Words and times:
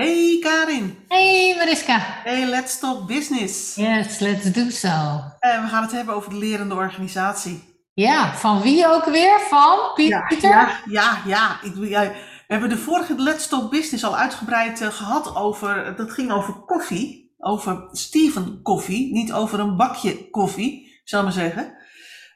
Hey 0.00 0.38
Karin. 0.38 0.98
Hey 1.08 1.54
Mariska. 1.56 1.98
Hey, 2.24 2.46
let's 2.46 2.78
talk 2.78 3.06
business. 3.06 3.74
Yes, 3.74 4.18
let's 4.18 4.52
do 4.52 4.70
so. 4.70 4.88
En 5.40 5.62
we 5.62 5.68
gaan 5.68 5.82
het 5.82 5.92
hebben 5.92 6.14
over 6.14 6.30
de 6.30 6.36
lerende 6.36 6.74
organisatie. 6.74 7.62
Ja, 7.94 8.34
van 8.34 8.62
wie 8.62 8.86
ook 8.86 9.04
weer? 9.04 9.40
Van 9.40 9.78
Pieter? 9.94 10.26
ja, 10.40 10.70
ja. 10.84 11.18
ja. 11.26 11.58
Ik, 11.62 11.74
doe- 11.74 11.88
ja, 11.88 12.00
we 12.00 12.14
hebben 12.46 12.68
de 12.68 12.78
vorige 12.78 13.14
Let's 13.16 13.46
Talk 13.48 13.70
Business 13.70 14.04
al 14.04 14.16
uitgebreid 14.16 14.80
eh, 14.80 14.88
gehad 14.88 15.36
over, 15.36 15.96
dat 15.96 16.10
ging 16.10 16.32
over 16.32 16.54
koffie, 16.54 17.34
over 17.38 17.88
Steven 17.92 18.62
koffie, 18.62 19.12
niet 19.12 19.32
over 19.32 19.60
een 19.60 19.76
bakje 19.76 20.30
koffie, 20.30 21.00
zal 21.04 21.18
ik 21.18 21.24
maar 21.24 21.34
zeggen. 21.34 21.74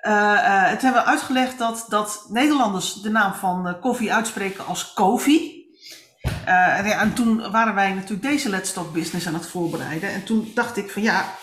Eh, 0.01 0.33
eh, 0.33 0.71
het 0.71 0.83
hebben 0.83 1.03
we 1.03 1.09
uitgelegd 1.09 1.59
dat, 1.59 1.87
dat 1.89 2.27
Nederlanders 2.29 2.95
de 2.95 3.11
naam 3.11 3.35
van 3.35 3.67
eh, 3.69 3.81
koffie 3.81 4.13
uitspreken 4.15 4.67
als 4.67 4.93
koffie. 4.93 5.63
Eh, 6.45 7.01
en, 7.01 7.15
toen 7.15 7.51
waren 7.51 7.75
wij 7.75 7.93
natuurlijk 7.93 8.23
deze 8.23 8.49
Let's 8.49 8.73
Talk 8.73 8.93
Business 8.93 9.27
aan 9.27 9.35
het 9.35 9.47
voorbereiden. 9.47 10.11
En 10.13 10.25
toen 10.25 10.51
dacht 10.55 10.77
ik 10.77 10.91
van 10.91 11.03
ja, 11.03 11.35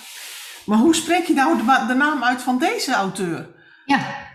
maar 0.66 0.77
hoe 0.77 0.95
spreek 0.95 1.26
je 1.26 1.34
nou 1.34 1.57
de, 1.88 1.94
naam 1.94 2.23
uit 2.23 2.41
van 2.41 2.57
deze 2.59 2.94
auteur? 2.94 3.49
Ja, 3.85 4.30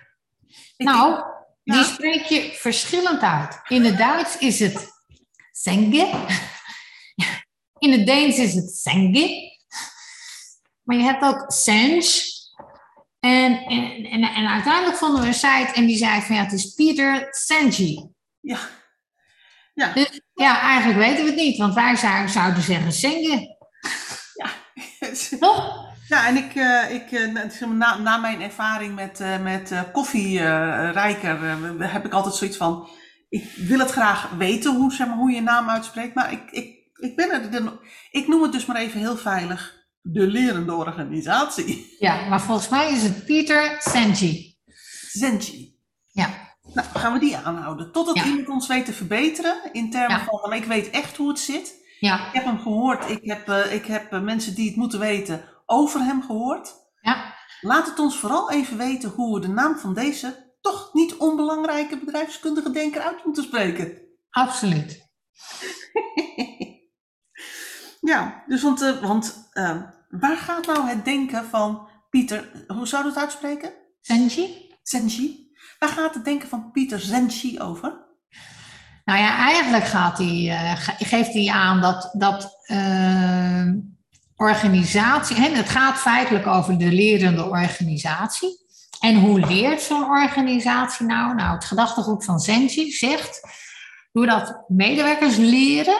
Ik- 0.77 0.87
nou, 0.87 1.23
die 1.65 1.85
spreek 1.85 2.23
je 2.25 2.53
verschillend 2.55 3.21
uit. 3.21 3.61
In 3.69 3.85
het 3.85 3.99
Duits 3.99 4.39
is 4.39 4.59
het 4.59 4.95
Senge. 5.53 6.27
In 7.79 7.93
het 7.93 8.07
Deens 8.07 8.37
is 8.37 8.55
het 8.55 8.71
Senge. 8.71 9.55
Maar 10.83 10.97
je 10.97 11.03
hebt 11.03 11.23
ook 11.25 11.45
Senge. 11.53 12.35
En, 13.21 13.59
en, 13.59 14.05
en, 14.05 14.23
en 14.23 14.49
uiteindelijk 14.49 14.97
vonden 14.97 15.21
we 15.21 15.27
een 15.27 15.35
site 15.35 15.73
en 15.75 15.87
die 15.87 15.97
zei 15.97 16.23
van 16.23 16.37
ja, 16.37 16.43
het 16.43 16.53
is 16.53 16.75
Pieter 16.75 17.27
Senji. 17.31 18.09
Ja. 18.41 18.59
Ja. 19.77 19.93
Dus 19.93 20.21
ja, 20.35 20.61
eigenlijk 20.61 20.99
weten 20.99 21.25
we 21.25 21.31
het 21.31 21.41
niet, 21.41 21.57
want 21.59 21.75
wij 21.75 21.97
zou- 21.97 22.29
zouden 22.29 22.63
zeggen 22.63 22.93
Senge. 22.93 23.57
Toch? 25.41 25.85
Ja, 26.09 26.27
en 26.27 26.37
ik, 26.37 26.55
eh, 26.55 26.95
ik, 26.95 27.13
eh, 27.13 27.33
na- 27.33 27.49
zeg 27.51 27.69
maar, 27.69 27.77
na, 27.77 27.97
na 27.99 28.17
mijn 28.17 28.41
ervaring 28.43 28.95
met, 28.95 29.21
eh 29.21 29.43
met 29.43 29.73
koffierijker 29.93 31.41
heb 31.91 32.05
ik 32.05 32.13
altijd 32.13 32.35
zoiets 32.35 32.57
van, 32.57 32.89
ik 33.29 33.53
wil 33.57 33.79
het 33.79 33.91
graag 33.91 34.31
weten 34.31 34.75
hoe, 34.77 34.93
zeg 34.93 35.07
maar, 35.07 35.17
hoe 35.17 35.31
je 35.31 35.41
naam 35.41 35.69
uitspreekt, 35.69 36.15
maar 36.15 36.33
ik, 36.33 36.51
ik, 36.51 36.75
ik, 37.01 37.17
ben 37.17 37.31
er, 37.31 37.51
de- 37.51 37.79
ik 38.11 38.29
noem 38.29 38.43
het 38.43 38.53
dus 38.53 38.67
maar 38.67 38.77
even 38.77 39.01
heel 39.01 39.17
veilig, 39.17 39.75
de 40.01 40.27
lerende 40.27 40.75
organisatie. 40.75 41.97
Ja, 41.99 42.29
maar 42.29 42.41
volgens 42.41 42.69
mij 42.69 42.93
is 42.93 43.03
het 43.03 43.25
Pieter 43.25 43.77
Senji. 43.79 44.57
Zenji. 45.13 45.79
Ja. 46.13 46.46
Nou, 46.77 46.89
gaan 46.95 47.13
we 47.13 47.19
die 47.19 47.37
aanhouden. 47.37 47.93
Totdat 47.93 48.17
Ja. 48.17 48.25
iemand 48.25 48.49
ons 48.49 48.67
weet 48.67 48.85
te 48.85 48.93
verbeteren 48.93 49.57
in 49.73 49.91
termen 49.91 50.19
Ja. 50.19 50.25
van, 50.25 50.39
van, 50.39 50.53
ik 50.53 50.65
weet 50.65 50.91
echt 50.91 51.17
hoe 51.17 51.29
het 51.29 51.39
zit. 51.39 51.85
Ja, 52.01 52.27
Ik 52.27 52.33
heb 52.33 52.45
hem 52.45 52.59
gehoord, 52.59 53.11
ik 53.11 53.19
heb, 53.23 53.49
eh, 53.49 53.73
ik 53.75 53.87
heb 53.87 54.13
eh, 54.13 54.21
mensen 54.23 54.55
die 54.55 54.67
het 54.67 54.77
moeten 54.77 54.99
weten 54.99 55.45
over 55.67 56.01
hem 56.01 56.23
gehoord. 56.23 56.75
ja, 57.01 57.35
Laat 57.61 57.87
het 57.87 57.99
ons 57.99 58.17
vooral 58.19 58.51
even 58.51 58.77
weten 58.77 59.11
hoe 59.11 59.35
we 59.35 59.41
de 59.47 59.53
naam 59.53 59.77
van 59.77 59.95
deze 59.95 60.55
toch 60.61 60.91
niet 60.93 61.17
onbelangrijke 61.17 61.99
bedrijfskundige 61.99 62.71
denker 62.71 63.01
uit 63.03 63.25
moeten 63.25 63.43
spreken. 63.45 63.99
absoluut. 64.31 65.05
ja, 68.01 68.43
dus 68.47 68.63
want, 68.63 68.83
eh, 68.83 69.03
want 69.03 69.51
waar 70.09 70.37
gaat 70.37 70.67
nou 70.67 70.89
het 70.89 71.05
denken 71.05 71.45
van 71.45 71.89
Pieter, 72.11 72.65
hoe 72.67 72.87
zou 72.87 73.05
het 73.07 73.17
uitspreken? 73.17 73.73
Senji? 74.01 74.75
Zenji? 74.83 75.46
Waar 75.79 75.89
gaat 75.89 76.15
het 76.15 76.25
denken 76.25 76.49
van 76.49 76.71
Pieter 76.71 77.01
Zenji 77.01 77.61
over? 77.61 78.05
Nou 79.05 79.19
ja, 79.19 79.37
eigenlijk 79.37 79.85
gaat 79.85 80.19
hij, 80.19 80.51
eh, 80.51 80.77
ge- 80.77 81.05
geeft 81.05 81.33
hij 81.33 81.49
aan 81.49 81.81
dat, 81.81 82.11
dat 82.13 82.59
eh, 82.63 83.69
organisatie, 84.37 85.37
het 85.37 85.69
gaat 85.69 85.99
feitelijk 85.99 86.47
over 86.47 86.79
de 86.79 86.93
lerende 86.93 87.45
organisatie. 87.45 88.65
En 89.01 89.15
hoe 89.21 89.41
leert 89.41 89.81
zo'n 89.81 90.05
organisatie 90.05 91.07
nou? 91.07 91.35
Nou, 91.35 91.55
het 91.55 91.65
gedachtegoed 91.65 92.25
van 92.25 92.41
Senji 92.41 92.91
zegt, 92.91 93.41
doordat 94.13 94.65
medewerkers 94.69 95.37
leren, 95.37 95.99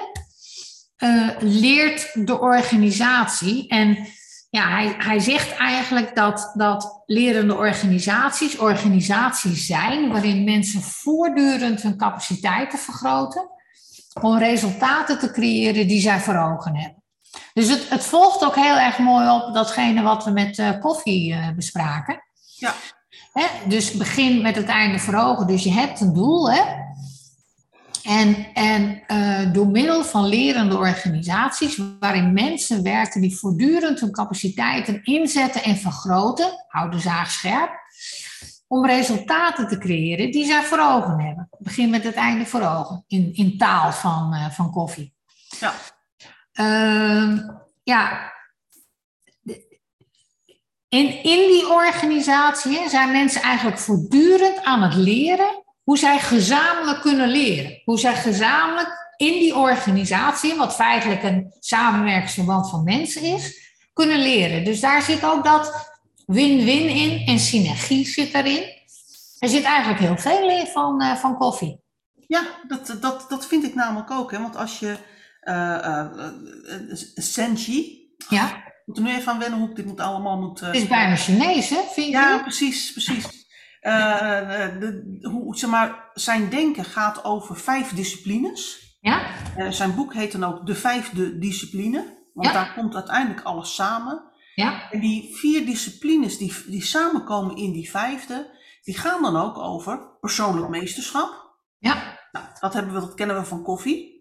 eh, 0.97 1.29
leert 1.39 2.27
de 2.27 2.41
organisatie. 2.41 3.69
En 3.69 4.07
ja, 4.51 4.69
hij, 4.69 4.95
hij 4.99 5.19
zegt 5.19 5.57
eigenlijk 5.57 6.15
dat, 6.15 6.53
dat 6.55 7.03
lerende 7.07 7.55
organisaties 7.55 8.59
organisaties 8.59 9.67
zijn 9.67 10.09
waarin 10.09 10.45
mensen 10.45 10.83
voortdurend 10.83 11.83
hun 11.83 11.97
capaciteiten 11.97 12.79
vergroten 12.79 13.51
om 14.23 14.39
resultaten 14.39 15.19
te 15.19 15.31
creëren 15.31 15.87
die 15.87 16.01
zij 16.01 16.21
voor 16.21 16.37
ogen 16.37 16.77
hebben. 16.77 17.03
Dus 17.53 17.69
het, 17.69 17.89
het 17.89 18.05
volgt 18.05 18.45
ook 18.45 18.55
heel 18.55 18.79
erg 18.79 18.99
mooi 18.99 19.31
op 19.31 19.55
datgene 19.55 20.03
wat 20.03 20.25
we 20.25 20.31
met 20.31 20.59
eh, 20.59 20.81
koffie 20.81 21.35
eh, 21.35 21.51
bespraken. 21.51 22.23
Ja. 22.57 22.75
Hè? 23.33 23.47
Dus 23.69 23.93
begin 23.93 24.43
met 24.43 24.57
het 24.57 24.69
einde 24.69 24.99
voor 24.99 25.15
ogen. 25.15 25.47
Dus 25.47 25.63
je 25.63 25.73
hebt 25.73 26.01
een 26.01 26.13
doel, 26.13 26.51
hè? 26.51 26.63
En, 28.07 28.47
en 28.55 29.03
eh, 29.07 29.53
door 29.53 29.67
middel 29.67 30.05
van 30.05 30.27
lerende 30.27 30.77
organisaties, 30.77 31.81
waarin 32.01 32.33
mensen 32.33 32.83
werken 32.83 33.21
die 33.21 33.37
voortdurend 33.37 34.01
hun 34.01 34.13
capaciteiten 34.13 35.05
inzetten 35.05 35.63
en 35.63 35.77
vergroten, 35.77 36.65
hou 36.69 36.91
de 36.91 36.99
zaag 36.99 37.31
scherp, 37.31 37.71
om 38.67 38.87
resultaten 38.87 39.69
te 39.69 39.79
creëren 39.79 40.31
die 40.31 40.47
zij 40.47 40.63
voor 40.63 40.79
ogen 40.79 41.21
hebben. 41.21 41.49
Begin 41.59 41.91
met 41.91 42.05
het 42.05 42.15
einde 42.15 42.47
voor 42.47 42.61
ogen, 42.61 43.05
in, 43.07 43.35
in 43.35 43.59
taal 43.59 43.93
van, 43.93 44.35
eh, 44.35 44.51
van 44.51 44.71
koffie. 44.71 45.15
Ja. 45.61 45.73
Ehm, 46.53 47.39
ja. 47.83 48.33
In, 50.89 51.23
in 51.23 51.49
die 51.49 51.69
organisatie 51.69 52.89
zijn 52.89 53.13
mensen 53.13 53.43
eigenlijk 53.43 53.79
voortdurend 53.79 54.65
aan 54.65 54.83
het 54.83 54.95
leren 54.95 55.65
hoe 55.87 55.99
zij 55.99 56.19
gezamenlijk 56.19 57.01
kunnen 57.01 57.29
leren. 57.29 57.81
Hoe 57.85 57.99
zij 57.99 58.15
gezamenlijk 58.15 59.13
in 59.17 59.33
die 59.33 59.57
organisatie, 59.57 60.55
wat 60.55 60.75
feitelijk 60.75 61.23
een 61.23 61.55
samenwerkingsverband 61.61 62.71
van 62.71 62.85
mensen 62.85 63.23
is, 63.23 63.75
kunnen 63.93 64.19
leren. 64.19 64.65
Dus 64.65 64.81
daar 64.81 65.03
zit 65.03 65.25
ook 65.25 65.45
dat 65.45 65.91
win-win 66.27 66.89
in 66.89 67.27
en 67.27 67.39
synergie 67.39 68.07
zit 68.07 68.33
daarin. 68.33 68.63
Er 69.39 69.49
zit 69.49 69.65
eigenlijk 69.65 70.01
heel 70.01 70.17
veel 70.17 70.51
in 70.51 70.67
van, 70.67 71.01
eh, 71.01 71.17
van 71.17 71.37
koffie. 71.37 71.81
Ja, 72.27 72.43
dat, 72.69 72.97
dat, 73.01 73.27
dat 73.29 73.47
vind 73.47 73.65
ik 73.65 73.75
namelijk 73.75 74.11
ook. 74.11 74.31
Hè? 74.31 74.41
Want 74.41 74.57
als 74.57 74.79
je 74.79 74.97
eh, 75.41 76.07
Zenji, 77.15 78.11
Ja, 78.29 78.57
ik 78.57 78.83
moet 78.85 78.97
er 78.97 79.03
nu 79.03 79.11
even 79.11 79.33
aan 79.33 79.39
wennen 79.39 79.59
hoe 79.59 79.69
ik 79.69 79.77
dit 79.77 79.87
moet 79.87 80.01
allemaal 80.01 80.37
moet... 80.37 80.61
het 80.61 80.75
is 80.75 80.87
bijna 80.87 81.17
Chinees, 81.17 81.69
hè? 81.69 81.81
Vind 81.93 82.07
je? 82.07 82.13
Ja, 82.13 82.39
precies, 82.39 82.93
precies. 82.93 83.46
Eh, 83.87 84.65
eh, 84.65 84.81
de, 84.81 85.19
hoe, 85.31 85.57
zeg 85.57 85.71
maar, 85.71 86.11
zijn 86.15 86.49
denken 86.49 86.85
gaat 86.85 87.25
over 87.25 87.57
vijf 87.57 87.95
disciplines. 87.95 88.85
Ja? 89.01 89.27
Eh, 89.57 89.71
zijn 89.71 89.95
boek 89.95 90.15
heet 90.15 90.33
dan 90.33 90.45
ook 90.45 90.67
De 90.67 90.75
Vijfde 90.75 91.39
Discipline. 91.39 92.29
Want 92.35 92.47
Ja. 92.49 92.53
daar 92.53 92.75
komt 92.75 92.95
uiteindelijk 92.95 93.43
alles 93.47 93.75
samen. 93.75 94.23
Ja? 94.55 94.91
En 94.91 95.01
die 95.01 95.37
vier 95.37 95.67
disciplines 95.67 96.39
die, 96.39 96.55
die 96.67 96.83
samenkomen 96.83 97.57
in 97.57 97.73
die 97.73 97.91
vijfde, 97.91 98.59
die 98.83 98.99
gaan 98.99 99.23
dan 99.23 99.37
ook 99.37 99.59
over 99.59 100.17
persoonlijk 100.21 100.69
meesterschap. 100.69 101.57
Ja? 101.79 102.19
Nou, 102.33 102.47
dat, 102.61 102.75
hebben 102.75 102.95
we, 102.95 103.01
dat 103.01 103.15
kennen 103.15 103.37
we 103.37 103.45
van 103.45 103.63
koffie. 103.63 104.15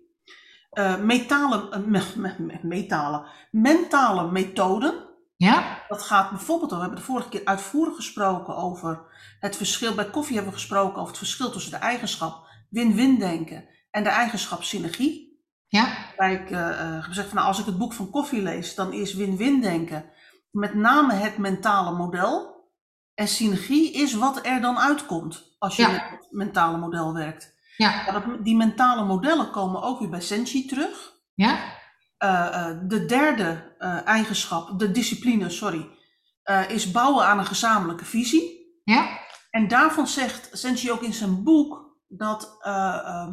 Metalen, 1.01 1.89
me- 1.91 2.01
me- 2.15 2.35
me- 2.37 2.59
metalen, 2.61 3.25
mentale 3.51 4.31
methoden. 4.31 5.04
Ja? 5.35 5.83
Dat 5.87 6.01
gaat 6.01 6.29
bijvoorbeeld, 6.29 6.71
we 6.71 6.77
hebben 6.77 6.97
de 6.97 7.03
vorige 7.03 7.29
keer 7.29 7.45
uitvoerig 7.45 7.95
gesproken 7.95 8.55
over 8.55 9.01
het 9.39 9.55
verschil, 9.57 9.95
bij 9.95 10.09
koffie 10.09 10.35
hebben 10.35 10.53
we 10.53 10.59
gesproken 10.59 10.95
over 10.95 11.07
het 11.07 11.17
verschil 11.17 11.51
tussen 11.51 11.71
de 11.71 11.77
eigenschap 11.77 12.47
win-win 12.69 13.19
denken 13.19 13.65
en 13.91 14.03
de 14.03 14.09
eigenschap 14.09 14.63
synergie. 14.63 15.43
Ja? 15.67 15.97
Waar 16.17 16.31
ik 16.31 16.51
eh, 16.51 16.69
eh, 16.97 17.03
gezegd 17.03 17.27
van 17.27 17.35
nou, 17.35 17.47
als 17.47 17.59
ik 17.59 17.65
het 17.65 17.77
boek 17.77 17.93
van 17.93 18.09
koffie 18.09 18.41
lees, 18.41 18.75
dan 18.75 18.93
is 18.93 19.13
win-win 19.13 19.61
denken 19.61 20.05
met 20.51 20.73
name 20.73 21.13
het 21.13 21.37
mentale 21.37 21.95
model. 21.95 22.53
En 23.13 23.27
synergie 23.27 23.91
is 23.93 24.13
wat 24.13 24.45
er 24.45 24.61
dan 24.61 24.77
uitkomt 24.77 25.55
als 25.59 25.75
je 25.75 25.81
Ja. 25.81 25.91
met 25.91 26.01
het 26.09 26.27
mentale 26.29 26.77
model 26.77 27.13
werkt. 27.13 27.53
Ja? 27.77 28.21
Die 28.43 28.55
mentale 28.55 29.05
modellen 29.05 29.51
komen 29.51 29.81
ook 29.81 29.99
weer 29.99 30.09
bij 30.09 30.21
Senchi 30.21 30.65
terug. 30.65 31.13
Ja? 31.33 31.57
Eh, 32.17 32.69
eh, 32.69 32.77
de 32.83 33.05
derde 33.05 33.75
eh, 33.77 34.07
eigenschap, 34.07 34.79
de 34.79 34.91
discipline, 34.91 35.49
sorry, 35.49 35.89
is 36.67 36.91
bouwen 36.91 37.25
aan 37.25 37.39
een 37.39 37.45
gezamenlijke 37.45 38.05
visie. 38.05 38.79
Ja? 38.83 39.19
En 39.49 39.67
daarvan 39.67 40.07
zegt 40.07 40.49
Senchi 40.51 40.91
ook 40.91 41.01
in 41.01 41.13
zijn 41.13 41.43
boek 41.43 41.97
dat 42.07 42.57
eh, 42.61 42.99
eh, 43.05 43.27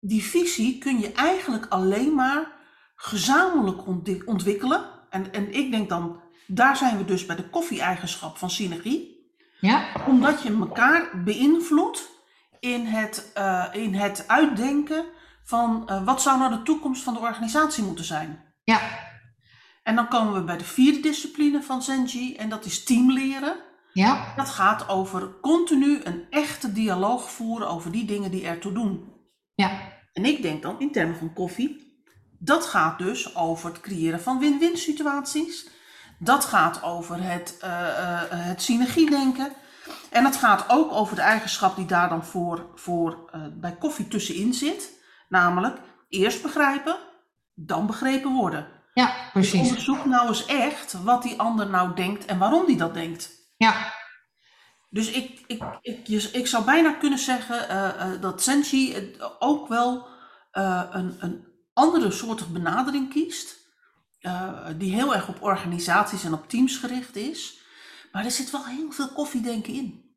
die 0.00 0.22
visie 0.22 0.78
kun 0.78 0.98
je 0.98 1.12
eigenlijk 1.12 1.66
alleen 1.68 2.14
maar 2.14 2.52
gezamenlijk 2.94 3.86
ontwi- 3.86 4.22
ontwikkelen. 4.24 4.84
En, 5.10 5.32
en 5.32 5.52
ik 5.52 5.70
denk 5.70 5.88
dan, 5.88 6.20
daar 6.46 6.76
zijn 6.76 6.96
we 6.98 7.04
dus 7.04 7.26
bij 7.26 7.36
de 7.36 7.48
koffie-eigenschap 7.50 8.38
van 8.38 8.50
synergie. 8.50 9.30
Ja? 9.60 9.86
Omdat 10.06 10.42
je 10.42 10.56
elkaar 10.60 11.22
beïnvloedt 11.24 12.08
in 12.60 12.86
het, 12.86 13.32
in 13.72 13.94
het 13.94 14.24
uitdenken 14.26 15.04
van 15.46 15.88
uh, 15.90 16.04
wat 16.04 16.22
zou 16.22 16.38
nou 16.38 16.50
de 16.50 16.62
toekomst 16.62 17.02
van 17.02 17.14
de 17.14 17.20
organisatie 17.20 17.84
moeten 17.84 18.04
zijn. 18.04 18.44
Ja. 18.64 18.80
En 19.82 19.94
dan 19.94 20.08
komen 20.08 20.34
we 20.34 20.44
bij 20.44 20.56
de 20.56 20.64
vierde 20.64 21.00
discipline 21.00 21.62
van 21.62 21.82
Zenji 21.82 22.36
en 22.36 22.48
dat 22.48 22.64
is 22.64 22.84
teamleren. 22.84 23.56
Ja. 23.92 24.32
Dat 24.36 24.48
gaat 24.48 24.88
over 24.88 25.40
continu 25.40 26.00
een 26.04 26.26
echte 26.30 26.72
dialoog 26.72 27.30
voeren 27.30 27.68
over 27.68 27.92
die 27.92 28.04
dingen 28.04 28.30
die 28.30 28.46
ertoe 28.46 28.72
doen. 28.72 29.12
Ja. 29.54 29.70
En 30.12 30.24
ik 30.24 30.42
denk 30.42 30.62
dan 30.62 30.80
in 30.80 30.92
termen 30.92 31.16
van 31.16 31.32
koffie, 31.32 32.00
dat 32.38 32.66
gaat 32.66 32.98
dus 32.98 33.36
over 33.36 33.68
het 33.68 33.80
creëren 33.80 34.20
van 34.20 34.38
win-win 34.38 34.76
situaties. 34.76 35.68
Dat 36.18 36.44
gaat 36.44 36.82
over 36.82 37.22
het, 37.22 37.58
uh, 37.64 37.70
uh, 37.70 38.20
het 38.28 38.62
synergiedenken. 38.62 39.52
En 40.10 40.24
het 40.24 40.36
gaat 40.36 40.64
ook 40.68 40.92
over 40.92 41.16
de 41.16 41.22
eigenschap 41.22 41.76
die 41.76 41.86
daar 41.86 42.08
dan 42.08 42.24
voor, 42.24 42.70
voor 42.74 43.30
uh, 43.34 43.42
bij 43.52 43.76
koffie 43.76 44.08
tussenin 44.08 44.54
zit. 44.54 44.94
Namelijk 45.28 45.78
eerst 46.08 46.42
begrijpen, 46.42 46.98
dan 47.54 47.86
begrepen 47.86 48.32
worden. 48.32 48.68
Ja, 48.94 49.14
precies. 49.32 49.52
Dus 49.52 49.68
onderzoek 49.68 50.04
nou 50.04 50.28
eens 50.28 50.46
echt 50.46 51.02
wat 51.02 51.22
die 51.22 51.40
ander 51.40 51.70
nou 51.70 51.94
denkt 51.94 52.24
en 52.24 52.38
waarom 52.38 52.66
die 52.66 52.76
dat 52.76 52.94
denkt. 52.94 53.30
Ja. 53.56 53.92
Dus 54.90 55.10
ik, 55.10 55.44
ik, 55.46 55.62
ik, 55.80 56.08
ik 56.32 56.46
zou 56.46 56.64
bijna 56.64 56.92
kunnen 56.92 57.18
zeggen 57.18 57.70
uh, 57.70 58.12
uh, 58.12 58.20
dat 58.20 58.42
Senshi 58.42 59.12
ook 59.38 59.68
wel 59.68 60.06
uh, 60.52 60.82
een, 60.90 61.16
een 61.20 61.46
andere 61.72 62.10
soort 62.10 62.52
benadering 62.52 63.10
kiest. 63.10 63.56
die 64.76 64.94
heel 64.94 65.14
erg 65.14 65.28
op 65.28 65.42
organisaties 65.42 66.24
en 66.24 66.32
op 66.32 66.48
teams 66.48 66.76
gericht 66.76 67.16
is. 67.16 67.60
Maar 68.12 68.24
er 68.24 68.30
zit 68.30 68.50
wel 68.50 68.66
heel 68.66 68.92
veel 68.92 69.08
koffiedenken 69.08 69.72
in. 69.72 70.16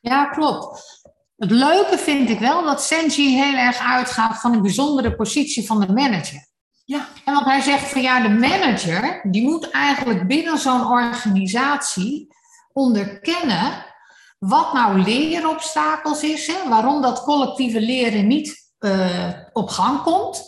Ja, 0.00 0.26
klopt. 0.26 1.02
Het 1.42 1.50
leuke 1.50 1.98
vind 1.98 2.30
ik 2.30 2.38
wel 2.38 2.64
dat 2.64 2.82
Senji 2.82 3.34
heel 3.34 3.54
erg 3.54 3.78
uitgaat 3.78 4.40
van 4.40 4.52
een 4.52 4.62
bijzondere 4.62 5.14
positie 5.14 5.66
van 5.66 5.80
de 5.80 5.92
manager. 5.92 6.46
Ja. 6.84 7.08
En 7.24 7.34
want 7.34 7.46
hij 7.46 7.60
zegt 7.60 7.88
van 7.88 8.02
ja, 8.02 8.20
de 8.20 8.28
manager 8.28 9.20
die 9.30 9.42
moet 9.42 9.70
eigenlijk 9.70 10.26
binnen 10.26 10.58
zo'n 10.58 10.86
organisatie 10.86 12.34
onderkennen 12.72 13.84
wat 14.38 14.72
nou 14.72 15.02
leerobstakels 15.02 16.22
is, 16.22 16.46
hè, 16.46 16.68
waarom 16.68 17.02
dat 17.02 17.22
collectieve 17.22 17.80
leren 17.80 18.26
niet 18.26 18.72
uh, 18.80 19.28
op 19.52 19.68
gang 19.68 20.02
komt. 20.02 20.42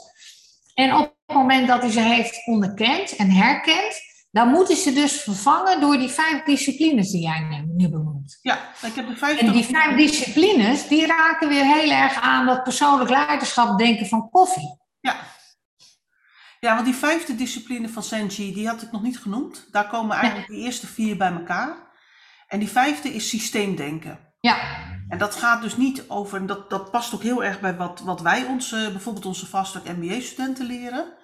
En 0.75 0.94
op 0.94 1.14
het 1.26 1.37
moment 1.37 1.69
dat 1.69 1.81
hij 1.81 1.90
ze 1.90 2.00
heeft 2.00 2.47
onderkend 2.47 3.17
en 3.17 3.31
herkend, 3.31 4.00
dan 4.35 4.49
moeten 4.49 4.77
ze 4.77 4.93
dus 4.93 5.21
vervangen 5.21 5.81
door 5.81 5.99
die 5.99 6.09
vijf 6.09 6.43
disciplines 6.43 7.11
die 7.11 7.23
jij 7.23 7.65
nu 7.77 7.89
benoemt. 7.89 8.39
Ja, 8.43 8.59
ik 8.83 8.95
heb 8.95 9.09
de 9.09 9.17
vijf. 9.17 9.41
En 9.41 9.53
die 9.53 9.65
vijf 9.65 9.97
disciplines, 9.97 10.89
die 10.89 11.07
raken 11.07 11.49
weer 11.49 11.65
heel 11.65 11.91
erg 11.91 12.21
aan 12.21 12.47
dat 12.47 12.63
persoonlijk 12.63 13.11
leiderschap 13.11 13.79
denken 13.79 14.07
van 14.07 14.31
koffie. 14.31 14.79
Ja. 15.01 15.17
Ja, 16.61 16.75
want 16.75 16.85
die 16.85 16.95
vijfde 16.95 17.35
discipline 17.35 17.89
van 17.89 18.03
Senji, 18.03 18.55
die 18.55 18.69
had 18.69 18.83
ik 18.83 18.93
nog 18.93 19.03
niet 19.03 19.19
genoemd. 19.19 19.69
Daar 19.71 19.89
komen 19.89 20.17
eigenlijk 20.17 20.49
de 20.49 20.57
eerste 20.57 20.87
vier 20.87 21.17
bij 21.17 21.33
elkaar. 21.33 21.77
En 22.47 22.59
die 22.59 22.71
vijfde 22.71 23.09
is 23.15 23.29
systeemdenken. 23.29 24.19
Ja. 24.41 24.57
En 25.09 25.19
dat 25.19 25.35
gaat 25.35 25.63
dus 25.63 25.77
niet 25.77 26.09
over, 26.09 26.39
en 26.39 26.47
dat, 26.47 26.71
dat 26.71 26.91
past 26.91 27.15
ook 27.15 27.23
heel 27.23 27.45
erg 27.45 27.61
bij 27.61 27.77
wat, 27.77 28.01
wat 28.01 28.21
wij 28.21 28.45
onze, 28.45 28.89
bijvoorbeeld 28.93 29.27
onze 29.27 29.47
vaststuk 29.47 29.97
MBA-studenten 29.97 30.67
leren. 30.67 31.23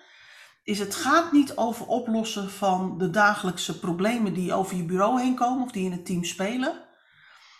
Is 0.70 0.78
het 0.78 0.94
gaat 0.94 1.32
niet 1.32 1.56
over 1.56 1.86
oplossen 1.86 2.50
van 2.50 2.98
de 2.98 3.10
dagelijkse 3.10 3.78
problemen 3.78 4.34
die 4.34 4.52
over 4.52 4.76
je 4.76 4.84
bureau 4.84 5.20
heen 5.20 5.34
komen 5.34 5.64
of 5.64 5.72
die 5.72 5.84
in 5.84 5.92
het 5.92 6.06
team 6.06 6.24
spelen. 6.24 6.72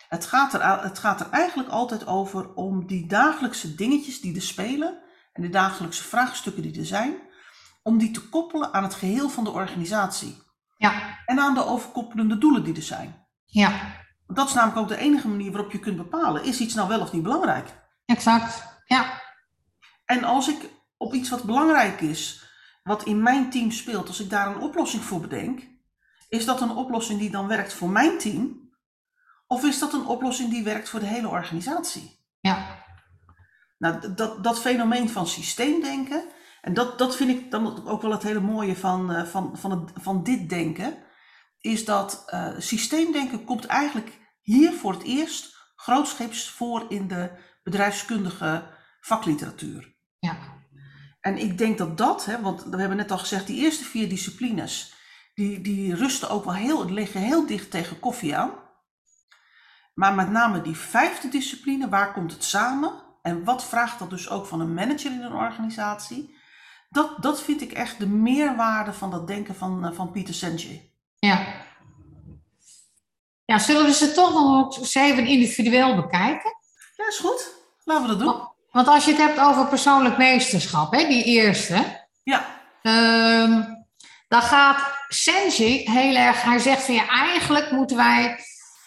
Het 0.07 0.25
gaat, 0.25 0.53
er, 0.53 0.83
het 0.83 0.99
gaat 0.99 1.19
er 1.19 1.29
eigenlijk 1.29 1.69
altijd 1.69 2.07
over 2.07 2.53
om 2.53 2.87
die 2.87 3.07
dagelijkse 3.07 3.75
dingetjes 3.75 4.21
die 4.21 4.35
er 4.35 4.41
spelen 4.41 5.01
en 5.33 5.41
de 5.41 5.49
dagelijkse 5.49 6.03
vraagstukken 6.03 6.63
die 6.63 6.79
er 6.79 6.85
zijn, 6.85 7.13
om 7.83 7.97
die 7.97 8.11
te 8.11 8.29
koppelen 8.29 8.73
aan 8.73 8.83
het 8.83 8.93
geheel 8.93 9.29
van 9.29 9.43
de 9.43 9.51
organisatie. 9.51 10.43
Ja. 10.77 11.19
En 11.25 11.39
aan 11.39 11.53
de 11.53 11.65
overkoppelende 11.65 12.37
doelen 12.37 12.63
die 12.63 12.75
er 12.75 12.81
zijn. 12.81 13.27
Ja. 13.45 13.73
Dat 14.27 14.47
is 14.47 14.53
namelijk 14.53 14.79
ook 14.79 14.87
de 14.87 14.97
enige 14.97 15.27
manier 15.27 15.51
waarop 15.51 15.71
je 15.71 15.79
kunt 15.79 15.97
bepalen, 15.97 16.43
is 16.43 16.59
iets 16.59 16.73
nou 16.73 16.87
wel 16.87 17.01
of 17.01 17.11
niet 17.11 17.23
belangrijk? 17.23 17.69
Exact, 18.05 18.63
ja. 18.85 19.21
En 20.05 20.23
als 20.23 20.47
ik 20.47 20.69
op 20.97 21.13
iets 21.13 21.29
wat 21.29 21.43
belangrijk 21.43 22.01
is, 22.01 22.49
wat 22.83 23.03
in 23.03 23.23
mijn 23.23 23.49
team 23.49 23.71
speelt, 23.71 24.07
als 24.07 24.19
ik 24.19 24.29
daar 24.29 24.47
een 24.47 24.61
oplossing 24.61 25.03
voor 25.03 25.19
bedenk, 25.19 25.69
is 26.29 26.45
dat 26.45 26.61
een 26.61 26.71
oplossing 26.71 27.19
die 27.19 27.29
dan 27.29 27.47
werkt 27.47 27.73
voor 27.73 27.89
mijn 27.89 28.17
team? 28.17 28.69
Of 29.47 29.63
is 29.63 29.79
dat 29.79 29.93
een 29.93 30.05
oplossing 30.05 30.49
die 30.49 30.63
werkt 30.63 30.89
voor 30.89 30.99
de 30.99 31.05
hele 31.05 31.27
organisatie? 31.27 32.19
Ja. 32.39 32.85
Nou, 33.77 34.13
dat, 34.13 34.43
dat 34.43 34.59
fenomeen 34.59 35.09
van 35.09 35.27
systeemdenken, 35.27 36.23
en 36.61 36.73
dat, 36.73 36.97
dat 36.97 37.15
vind 37.15 37.29
ik 37.29 37.51
dan 37.51 37.87
ook 37.87 38.01
wel 38.01 38.11
het 38.11 38.23
hele 38.23 38.39
mooie 38.39 38.75
van, 38.75 39.27
van, 39.27 39.57
van, 39.57 39.71
het, 39.71 39.91
van 39.95 40.23
dit 40.23 40.49
denken, 40.49 40.97
is 41.59 41.85
dat 41.85 42.23
uh, 42.33 42.49
systeemdenken 42.57 43.43
komt 43.43 43.65
eigenlijk 43.65 44.19
hier 44.41 44.73
voor 44.73 44.91
het 44.91 45.03
eerst 45.03 45.55
grootscheeps 45.75 46.49
voor 46.49 46.85
in 46.89 47.07
de 47.07 47.31
bedrijfskundige 47.63 48.63
vakliteratuur. 48.99 49.95
En 51.21 51.37
ik 51.37 51.57
denk 51.57 51.77
dat 51.77 51.97
dat, 51.97 52.25
hè, 52.25 52.41
want 52.41 52.63
we 52.63 52.77
hebben 52.77 52.97
net 52.97 53.11
al 53.11 53.17
gezegd, 53.17 53.47
die 53.47 53.63
eerste 53.63 53.83
vier 53.83 54.09
disciplines, 54.09 54.93
die, 55.33 55.61
die 55.61 55.95
rusten 55.95 56.29
ook 56.29 56.43
wel 56.43 56.53
heel, 56.53 56.89
liggen 56.89 57.21
heel 57.21 57.45
dicht 57.45 57.71
tegen 57.71 57.99
koffie 57.99 58.35
aan. 58.35 58.51
Maar 59.93 60.13
met 60.13 60.29
name 60.29 60.61
die 60.61 60.75
vijfde 60.75 61.29
discipline, 61.29 61.89
waar 61.89 62.13
komt 62.13 62.31
het 62.31 62.43
samen? 62.43 63.03
En 63.21 63.43
wat 63.43 63.63
vraagt 63.63 63.99
dat 63.99 64.09
dus 64.09 64.29
ook 64.29 64.45
van 64.45 64.59
een 64.59 64.73
manager 64.73 65.11
in 65.11 65.21
een 65.21 65.33
organisatie? 65.33 66.35
Dat, 66.89 67.21
dat 67.21 67.41
vind 67.41 67.61
ik 67.61 67.71
echt 67.71 67.99
de 67.99 68.07
meerwaarde 68.07 68.93
van 68.93 69.11
dat 69.11 69.27
denken 69.27 69.55
van, 69.55 69.93
van 69.93 70.11
Pieter 70.11 70.33
Senge. 70.33 70.89
Ja. 71.19 71.65
Ja, 73.45 73.59
zullen 73.59 73.85
we 73.85 73.93
ze 73.93 74.11
toch 74.11 74.33
nog 74.33 74.77
eens 74.77 74.95
even 74.95 75.27
individueel 75.27 75.95
bekijken? 75.95 76.55
Ja, 76.95 77.07
is 77.07 77.17
goed. 77.17 77.53
Laten 77.83 78.03
we 78.03 78.09
dat 78.09 78.19
doen. 78.19 78.50
Want 78.71 78.87
als 78.87 79.05
je 79.05 79.11
het 79.11 79.21
hebt 79.21 79.39
over 79.39 79.67
persoonlijk 79.67 80.17
meesterschap, 80.17 80.93
hè, 80.93 81.07
die 81.07 81.23
eerste. 81.23 82.05
Ja. 82.23 82.45
Um, 82.81 83.85
dan 84.27 84.41
gaat 84.41 84.99
Senji 85.07 85.89
heel 85.91 86.15
erg, 86.15 86.41
hij 86.41 86.59
zegt 86.59 86.83
van 86.83 86.93
ja, 86.93 87.07
eigenlijk 87.07 87.71
moeten 87.71 87.97
wij, 87.97 88.39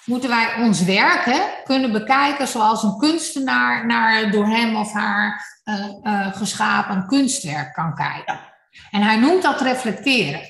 moeten 0.05 0.29
wij 0.29 0.55
ons 0.55 0.83
werk 0.83 1.25
hè, 1.25 1.41
kunnen 1.65 1.93
bekijken 1.93 2.49
zoals 2.49 2.83
een 2.83 2.97
kunstenaar 2.97 3.87
naar 3.87 4.31
door 4.31 4.47
hem 4.47 4.77
of 4.77 4.93
haar 4.93 5.59
uh, 5.65 5.87
uh, 6.03 6.37
geschapen 6.37 7.07
kunstwerk 7.07 7.75
kan 7.75 7.95
kijken. 7.95 8.41
Ja. 8.71 8.89
En 8.91 9.03
hij 9.03 9.17
noemt 9.17 9.43
dat 9.43 9.61
reflecteren. 9.61 10.41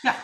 Ja. 0.00 0.14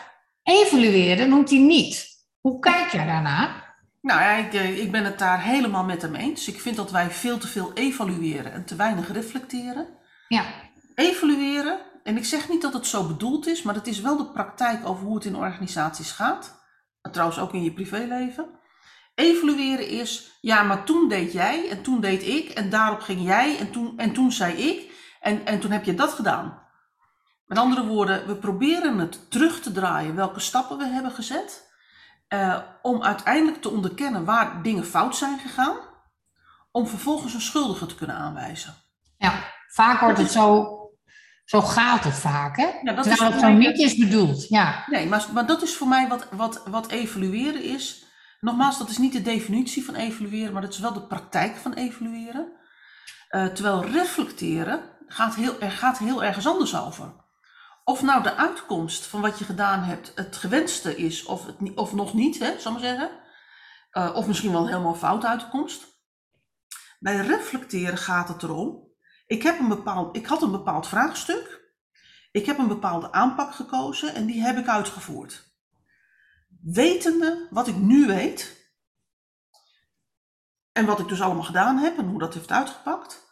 Evalueren 0.43 1.29
noemt 1.29 1.49
hij 1.49 1.59
niet. 1.59 2.07
Hoe 2.41 2.59
kijk 2.59 2.91
je 2.91 3.05
daarna? 3.05 3.64
Nou 4.05 4.21
ja, 4.21 4.31
ik, 4.31 4.53
ik 4.77 4.91
ben 4.91 5.03
het 5.03 5.19
daar 5.19 5.41
helemaal 5.43 5.83
met 5.83 6.01
hem 6.01 6.15
eens. 6.15 6.47
Ik 6.47 6.59
vind 6.59 6.75
dat 6.75 6.91
wij 6.91 7.09
veel 7.09 7.37
te 7.37 7.47
veel 7.47 7.73
evalueren 7.73 8.53
en 8.53 8.65
te 8.65 8.75
weinig 8.75 9.11
reflecteren. 9.11 9.87
Ja. 10.27 10.45
Evalueren, 10.95 11.79
en 12.03 12.17
ik 12.17 12.25
zeg 12.25 12.49
niet 12.49 12.61
dat 12.61 12.73
het 12.73 12.87
zo 12.87 13.07
bedoeld 13.07 13.47
is, 13.47 13.61
maar 13.61 13.75
het 13.75 13.87
is 13.87 14.01
wel 14.01 14.17
de 14.17 14.25
praktijk 14.25 14.87
over 14.87 15.05
hoe 15.05 15.15
het 15.15 15.25
in 15.25 15.35
organisaties 15.35 16.11
gaat. 16.11 16.55
Trouwens 17.11 17.39
ook 17.39 17.53
in 17.53 17.63
je 17.63 17.73
privéleven. 17.73 18.45
Evalueren 19.15 19.87
is, 19.87 20.37
ja, 20.41 20.63
maar 20.63 20.83
toen 20.83 21.09
deed 21.09 21.31
jij 21.31 21.69
en 21.69 21.81
toen 21.81 22.01
deed 22.01 22.27
ik 22.27 22.49
en 22.49 22.69
daarop 22.69 22.99
ging 22.99 23.21
jij 23.21 23.57
en 23.57 23.71
toen, 23.71 23.97
en 23.97 24.13
toen 24.13 24.31
zei 24.31 24.53
ik 24.53 24.91
en, 25.19 25.45
en 25.45 25.59
toen 25.59 25.71
heb 25.71 25.83
je 25.83 25.95
dat 25.95 26.13
gedaan. 26.13 26.63
Met 27.45 27.57
andere 27.57 27.85
woorden, 27.85 28.27
we 28.27 28.35
proberen 28.35 28.97
het 28.97 29.31
terug 29.31 29.61
te 29.61 29.71
draaien 29.71 30.15
welke 30.15 30.39
stappen 30.39 30.77
we 30.77 30.85
hebben 30.85 31.11
gezet. 31.11 31.64
Uh, 32.35 32.57
om 32.81 33.03
uiteindelijk 33.03 33.61
te 33.61 33.69
onderkennen 33.69 34.25
waar 34.25 34.61
dingen 34.63 34.85
fout 34.85 35.15
zijn 35.15 35.39
gegaan. 35.39 35.77
Om 36.71 36.87
vervolgens 36.87 37.33
een 37.33 37.41
schuldige 37.41 37.85
te 37.85 37.95
kunnen 37.95 38.15
aanwijzen. 38.15 38.73
Ja, 39.17 39.33
vaak 39.67 39.99
wordt 39.99 40.17
het 40.17 40.31
zo, 40.31 40.75
zo 41.45 41.61
gaat 41.61 42.03
het 42.03 42.13
vaak, 42.13 42.57
hè? 42.57 42.65
Ja, 42.81 42.93
dat 42.93 43.03
Terwijl 43.03 43.29
is 43.29 43.35
het 43.35 43.39
zo 43.39 43.51
niet 43.51 43.79
is 43.79 43.97
bedoeld, 43.97 44.47
ja. 44.47 44.83
Nee, 44.87 45.07
maar, 45.07 45.25
maar 45.33 45.45
dat 45.45 45.61
is 45.61 45.75
voor 45.75 45.87
mij 45.87 46.07
wat, 46.07 46.27
wat, 46.31 46.63
wat 46.69 46.89
evalueren 46.89 47.63
is. 47.63 48.05
Nogmaals, 48.39 48.77
dat 48.77 48.89
is 48.89 48.97
niet 48.97 49.13
de 49.13 49.21
definitie 49.21 49.85
van 49.85 49.95
evalueren, 49.95 50.53
maar 50.53 50.61
dat 50.61 50.73
is 50.73 50.79
wel 50.79 50.93
de 50.93 51.07
praktijk 51.07 51.55
van 51.55 51.73
evalueren. 51.73 52.51
Uh, 53.29 53.45
terwijl 53.45 53.85
reflecteren 53.85 54.81
gaat 55.07 55.35
heel, 55.35 55.59
er 55.59 55.71
gaat 55.71 55.97
heel 55.97 56.23
ergens 56.23 56.47
anders 56.47 56.77
over. 56.77 57.13
Of 57.87 58.01
nou 58.01 58.23
de 58.23 58.35
uitkomst 58.35 59.05
van 59.05 59.21
wat 59.21 59.39
je 59.39 59.45
gedaan 59.45 59.83
hebt 59.83 60.11
het 60.15 60.35
gewenste 60.35 60.97
is 60.97 61.25
of, 61.25 61.45
het, 61.45 61.75
of 61.75 61.93
nog 61.93 62.13
niet, 62.13 62.39
hè, 62.39 62.59
zal 62.59 62.75
ik 62.75 62.81
maar 62.81 62.89
zeggen. 62.89 63.09
Uh, 63.91 64.15
of 64.15 64.27
misschien 64.27 64.51
wel 64.51 64.67
helemaal 64.67 64.93
een 64.93 64.99
foute 64.99 65.27
uitkomst. 65.27 65.85
Bij 66.99 67.15
reflecteren 67.15 67.97
gaat 67.97 68.27
het 68.27 68.43
erom. 68.43 68.91
Ik, 69.25 69.43
heb 69.43 69.59
een 69.59 69.67
bepaald, 69.67 70.15
ik 70.15 70.25
had 70.25 70.41
een 70.41 70.51
bepaald 70.51 70.87
vraagstuk. 70.87 71.73
Ik 72.31 72.45
heb 72.45 72.57
een 72.57 72.67
bepaalde 72.67 73.11
aanpak 73.11 73.53
gekozen 73.53 74.15
en 74.15 74.25
die 74.25 74.41
heb 74.41 74.57
ik 74.57 74.67
uitgevoerd. 74.67 75.55
Wetende 76.61 77.47
wat 77.49 77.67
ik 77.67 77.75
nu 77.75 78.07
weet. 78.07 78.69
En 80.71 80.85
wat 80.85 80.99
ik 80.99 81.07
dus 81.07 81.21
allemaal 81.21 81.43
gedaan 81.43 81.77
heb 81.77 81.97
en 81.97 82.07
hoe 82.07 82.19
dat 82.19 82.33
heeft 82.33 82.51
uitgepakt. 82.51 83.27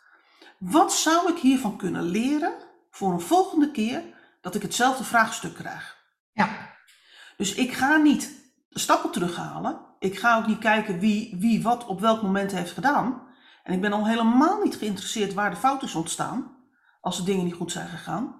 Wat 0.59 0.93
zou 0.93 1.31
ik 1.31 1.39
hiervan 1.39 1.77
kunnen 1.77 2.03
leren 2.03 2.53
voor 2.89 3.11
een 3.13 3.21
volgende 3.21 3.71
keer 3.71 4.12
dat 4.43 4.55
ik 4.55 4.61
hetzelfde 4.61 5.03
vraagstuk 5.03 5.53
krijg? 5.53 5.97
Ja. 6.31 6.75
Dus 7.37 7.53
ik 7.53 7.73
ga 7.73 7.95
niet 7.95 8.31
stappen 8.69 9.11
terughalen. 9.11 9.79
Ik 9.99 10.19
ga 10.19 10.37
ook 10.37 10.47
niet 10.47 10.57
kijken 10.57 10.99
wie, 10.99 11.35
wie 11.39 11.61
wat 11.61 11.85
op 11.85 11.99
welk 11.99 12.21
moment 12.21 12.51
heeft 12.51 12.71
gedaan. 12.71 13.21
En 13.63 13.73
ik 13.73 13.81
ben 13.81 13.93
al 13.93 14.07
helemaal 14.07 14.63
niet 14.63 14.75
geïnteresseerd 14.75 15.33
waar 15.33 15.49
de 15.49 15.55
fouten 15.55 15.87
is 15.87 15.95
ontstaan, 15.95 16.51
als 17.01 17.17
de 17.17 17.23
dingen 17.23 17.45
niet 17.45 17.53
goed 17.53 17.71
zijn 17.71 17.87
gegaan. 17.87 18.35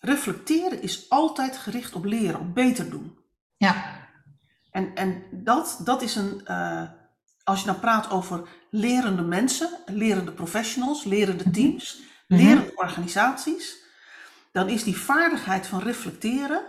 Reflecteren 0.00 0.82
is 0.82 1.10
altijd 1.10 1.56
gericht 1.56 1.94
op 1.94 2.04
leren, 2.04 2.40
op 2.40 2.54
beter 2.54 2.90
doen. 2.90 3.18
Ja. 3.56 4.00
En, 4.70 4.94
en 4.94 5.22
dat, 5.30 5.80
dat 5.84 6.02
is 6.02 6.16
een, 6.16 6.40
uh, 6.46 6.82
als 7.44 7.60
je 7.60 7.66
nou 7.66 7.78
praat 7.78 8.10
over 8.10 8.48
lerende 8.70 9.22
mensen, 9.22 9.70
lerende 9.86 10.32
professionals, 10.32 11.04
lerende 11.04 11.50
teams, 11.50 11.98
mm 11.98 12.04
-hmm. 12.26 12.46
lerende 12.46 12.72
organisaties, 12.74 13.81
dan 14.52 14.68
is 14.68 14.84
die 14.84 14.96
vaardigheid 14.96 15.66
van 15.66 15.80
reflecteren, 15.82 16.62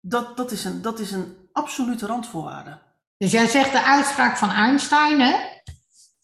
dat, 0.00 0.36
dat, 0.36 0.50
is, 0.50 0.64
een, 0.64 0.82
dat 0.82 0.98
is 0.98 1.10
een 1.12 1.48
absolute 1.52 2.06
randvoorwaarde. 2.06 2.78
Dus 3.16 3.30
jij 3.30 3.46
zegt 3.46 3.72
de 3.72 3.82
uitspraak 3.82 4.36
van 4.36 4.50
Einstein, 4.50 5.20
hè? 5.20 5.52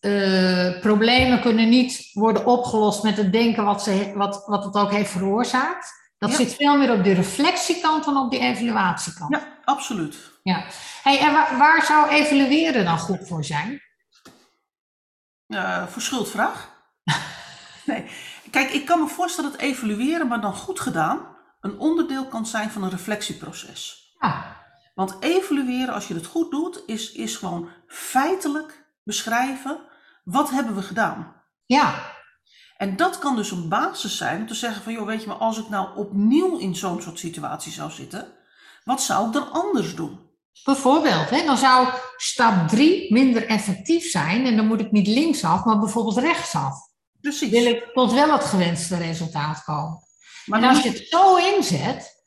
Uh, 0.00 0.80
problemen 0.80 1.40
kunnen 1.40 1.68
niet 1.68 2.10
worden 2.12 2.46
opgelost 2.46 3.02
met 3.02 3.16
het 3.16 3.32
denken 3.32 3.64
wat, 3.64 3.82
ze, 3.82 4.12
wat, 4.14 4.42
wat 4.46 4.64
het 4.64 4.74
ook 4.74 4.90
heeft 4.90 5.10
veroorzaakt. 5.10 5.92
Dat 6.18 6.30
Ja. 6.30 6.36
zit 6.36 6.54
veel 6.54 6.76
meer 6.78 6.92
op 6.92 7.04
de 7.04 7.12
reflectiekant 7.12 8.04
dan 8.04 8.16
op 8.16 8.30
de 8.30 8.38
evaluatiekant. 8.38 9.34
Ja, 9.34 9.58
absoluut. 9.64 10.16
Ja. 10.42 10.64
Hey, 11.02 11.18
en 11.18 11.32
waar, 11.32 11.58
waar 11.58 11.84
zou 11.84 12.08
evalueren 12.08 12.84
dan 12.84 12.98
goed 12.98 13.28
voor 13.28 13.44
zijn? 13.44 13.82
Eh, 15.46 15.86
voor 15.86 16.02
schuldvraag? 16.02 16.70
nee. 17.86 18.04
Kijk, 18.50 18.70
ik 18.70 18.86
kan 18.86 19.00
me 19.00 19.06
voorstellen 19.06 19.50
dat 19.50 19.60
evalueren, 19.60 20.28
maar 20.28 20.40
dan 20.40 20.54
goed 20.54 20.80
gedaan, 20.80 21.36
een 21.60 21.78
onderdeel 21.78 22.26
kan 22.26 22.46
zijn 22.46 22.70
van 22.70 22.82
een 22.82 22.90
reflectieproces. 22.90 24.14
Ja, 24.20 24.56
Want 24.94 25.16
evalueren, 25.20 25.94
als 25.94 26.08
je 26.08 26.14
het 26.14 26.26
goed 26.26 26.50
doet, 26.50 26.82
is, 26.86 27.12
is 27.12 27.36
gewoon 27.36 27.68
feitelijk 27.86 28.86
beschrijven 29.04 29.78
wat 30.24 30.50
hebben 30.50 30.74
we 30.74 30.82
gedaan. 30.82 31.34
ja, 31.66 31.94
En 32.76 32.96
dat 32.96 33.18
kan 33.18 33.36
dus 33.36 33.50
een 33.50 33.68
basis 33.68 34.16
zijn 34.16 34.40
om 34.40 34.46
te 34.46 34.54
zeggen 34.54 34.82
van, 34.82 34.92
joh, 34.92 35.06
weet 35.06 35.22
je 35.22 35.28
maar, 35.28 35.36
als 35.36 35.58
ik 35.58 35.68
nou 35.68 35.96
opnieuw 35.96 36.58
in 36.58 36.76
zo'n 36.76 37.02
soort 37.02 37.18
situatie 37.18 37.72
zou 37.72 37.90
zitten, 37.90 38.32
wat 38.84 39.02
zou 39.02 39.26
ik 39.26 39.32
dan 39.32 39.52
anders 39.52 39.94
doen? 39.94 40.28
bijvoorbeeld. 40.64 41.30
Hè, 41.30 41.44
dan 41.44 41.58
zou 41.58 41.88
stap 42.16 42.68
drie 42.68 43.12
minder 43.12 43.46
effectief 43.46 44.10
zijn 44.10 44.46
en 44.46 44.56
dan 44.56 44.66
moet 44.66 44.80
ik 44.80 44.90
niet 44.90 45.06
linksaf, 45.06 45.64
maar 45.64 45.78
bijvoorbeeld 45.78 46.18
rechtsaf. 46.18 46.89
Precies. 47.20 47.50
Wil 47.50 47.66
ik 47.66 47.90
tot 47.92 48.12
wel 48.12 48.32
het 48.32 48.44
gewenste 48.44 48.96
resultaat 48.96 49.64
komen. 49.64 49.98
maar 50.46 50.62
En 50.62 50.68
als 50.68 50.82
je 50.82 50.88
het 50.88 51.06
zo 51.08 51.36
inzet, 51.36 52.24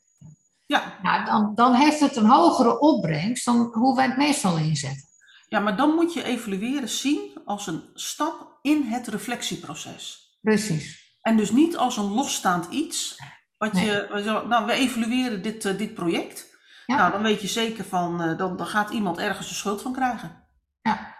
ja, 0.66 1.24
dan, 1.24 1.54
dan 1.54 1.74
heeft 1.74 2.00
het 2.00 2.16
een 2.16 2.26
hogere 2.30 2.80
opbrengst 2.80 3.44
dan 3.44 3.68
hoe 3.72 3.96
wij 3.96 4.06
het 4.06 4.16
meestal 4.16 4.56
inzetten. 4.56 5.08
ja, 5.48 5.60
maar 5.60 5.76
dan 5.76 5.94
moet 5.94 6.12
je 6.14 6.22
evalueren 6.24 6.88
zien 6.88 7.40
als 7.44 7.66
een 7.66 7.82
stap 7.94 8.58
in 8.62 8.82
het 8.82 9.08
reflectieproces. 9.08 10.22
Precies. 10.40 11.16
En 11.20 11.36
dus 11.36 11.50
niet 11.50 11.76
als 11.76 11.96
een 11.96 12.12
losstaand 12.12 12.66
iets. 12.72 13.18
Wat 13.58 13.72
Nee. 13.72 13.84
je, 13.84 14.42
nou, 14.48 14.66
we 14.66 14.72
evalueren 14.72 15.42
dit, 15.42 15.64
eh, 15.64 15.78
dit 15.78 15.94
project. 15.94 16.52
Ja. 16.86 16.96
Nou, 16.96 17.12
dan 17.12 17.22
weet 17.22 17.40
je 17.40 17.48
zeker 17.48 17.84
van, 17.84 18.22
eh, 18.22 18.38
dan, 18.38 18.56
dan 18.56 18.66
gaat 18.66 18.90
iemand 18.90 19.18
ergens 19.18 19.48
de 19.48 19.54
schuld 19.54 19.82
van 19.82 19.92
krijgen. 19.92 20.46
Ja. 20.82 21.13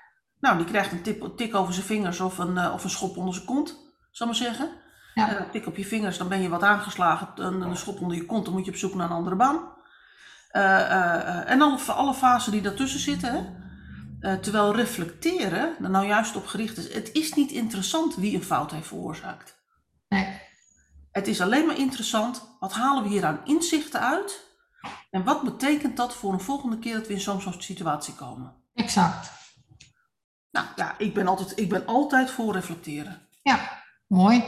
Nou, 0.44 0.56
die 0.56 0.66
krijgt 0.66 0.92
een 0.92 1.02
tip, 1.02 1.36
tik 1.36 1.54
over 1.54 1.74
zijn 1.74 1.86
vingers 1.86 2.20
of 2.20 2.38
een, 2.38 2.58
eh, 2.58 2.72
of 2.72 2.84
een 2.84 2.90
schop 2.90 3.16
onder 3.16 3.34
zijn 3.34 3.46
kont, 3.46 3.68
zal 4.10 4.26
ik 4.26 4.32
maar 4.32 4.42
zeggen. 4.42 4.70
Ja. 5.14 5.40
Een 5.40 5.50
tik 5.50 5.66
op 5.66 5.76
je 5.76 5.84
vingers, 5.84 6.18
dan 6.18 6.28
ben 6.28 6.42
je 6.42 6.48
wat 6.48 6.62
aangeslagen. 6.62 7.28
Een, 7.34 7.60
een 7.60 7.76
schop 7.76 8.00
onder 8.00 8.16
je 8.16 8.26
kont, 8.26 8.44
dan 8.44 8.54
moet 8.54 8.64
je 8.64 8.70
op 8.70 8.76
zoek 8.76 8.94
naar 8.94 9.10
een 9.10 9.16
andere 9.16 9.36
baan. 9.36 9.72
Eh, 10.48 10.80
eh, 10.80 11.14
eh, 11.14 11.50
en 11.50 11.62
alle, 11.62 11.78
alle 11.78 12.14
fasen 12.14 12.52
die 12.52 12.62
daartussen 12.62 13.00
zitten. 13.00 13.32
Hè? 13.32 13.62
Eh, 14.20 14.38
terwijl 14.38 14.74
reflecteren 14.74 15.74
er 15.82 15.90
nou 15.90 16.06
juist 16.06 16.36
op 16.36 16.46
gericht 16.46 16.76
is. 16.76 16.94
Het 16.94 17.12
is 17.12 17.34
niet 17.34 17.50
interessant 17.50 18.14
wie 18.14 18.34
een 18.34 18.42
fout 18.42 18.70
heeft 18.70 18.86
veroorzaakt. 18.86 19.64
Nee. 20.08 20.40
Het 21.10 21.26
is 21.26 21.40
alleen 21.40 21.66
maar 21.66 21.78
interessant, 21.78 22.56
wat 22.60 22.72
halen 22.72 23.02
we 23.02 23.08
hier 23.08 23.24
aan 23.24 23.40
inzichten 23.44 24.00
uit? 24.00 24.52
En 25.10 25.24
wat 25.24 25.42
betekent 25.42 25.96
dat 25.96 26.14
voor 26.14 26.32
een 26.32 26.40
volgende 26.40 26.78
keer 26.78 26.94
dat 26.94 27.06
we 27.06 27.12
in 27.12 27.20
zo'n 27.20 27.40
soort 27.40 27.64
situatie 27.64 28.14
komen? 28.14 28.54
Exact. 28.74 29.43
Nou 30.54 30.66
ja, 30.76 30.94
ik 30.98 31.14
ben 31.14 31.26
altijd, 31.26 31.58
ik 31.58 31.68
ben 31.68 31.86
altijd 31.86 32.30
voor 32.30 32.52
reflecteren. 32.52 33.20
Ja, 33.42 33.60
mooi. 34.06 34.44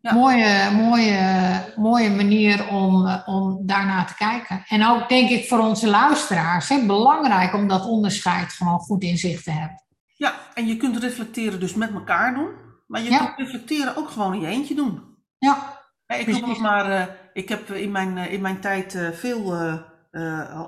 Ja. 0.00 0.12
Mooie, 0.12 0.70
mooie, 0.70 1.72
mooie 1.76 2.10
manier 2.10 2.68
om, 2.68 3.06
eh, 3.06 3.22
om 3.26 3.66
daarnaar 3.66 4.06
te 4.06 4.14
kijken. 4.14 4.64
En 4.68 4.86
ook 4.86 5.08
denk 5.08 5.30
ik 5.30 5.48
voor 5.48 5.58
onze 5.58 5.88
luisteraars 5.88 6.68
hè, 6.68 6.86
belangrijk 6.86 7.54
om 7.54 7.68
dat 7.68 7.86
onderscheid 7.86 8.52
gewoon 8.52 8.78
goed 8.78 9.02
in 9.02 9.18
zicht 9.18 9.44
te 9.44 9.50
hebben. 9.50 9.82
Ja, 10.14 10.34
en 10.54 10.66
je 10.66 10.76
kunt 10.76 10.96
reflecteren 10.96 11.60
dus 11.60 11.74
met 11.74 11.92
elkaar 11.92 12.34
doen. 12.34 12.48
Maar 12.86 13.02
je 13.02 13.10
Ja. 13.10 13.18
kunt 13.18 13.38
reflecteren 13.38 13.96
ook 13.96 14.10
gewoon 14.10 14.34
in 14.34 14.40
je 14.40 14.46
eentje 14.46 14.74
doen. 14.74 15.16
Ja, 15.38 15.76
Hè, 16.06 16.16
Ik, 16.16 16.26
het 16.26 16.58
maar, 16.58 16.90
eh, 16.90 17.06
ik 17.32 17.48
heb 17.48 17.70
in 17.70 17.90
mijn, 17.90 18.18
eh, 18.18 18.32
in 18.32 18.40
mijn 18.40 18.60
tijd 18.60 18.98
veel 19.12 19.54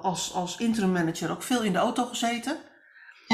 als, 0.02 0.34
als 0.34 0.56
interim 0.56 0.92
manager 0.92 1.30
ook 1.30 1.42
veel 1.42 1.62
in 1.62 1.72
de 1.72 1.78
auto 1.78 2.04
gezeten. 2.04 2.56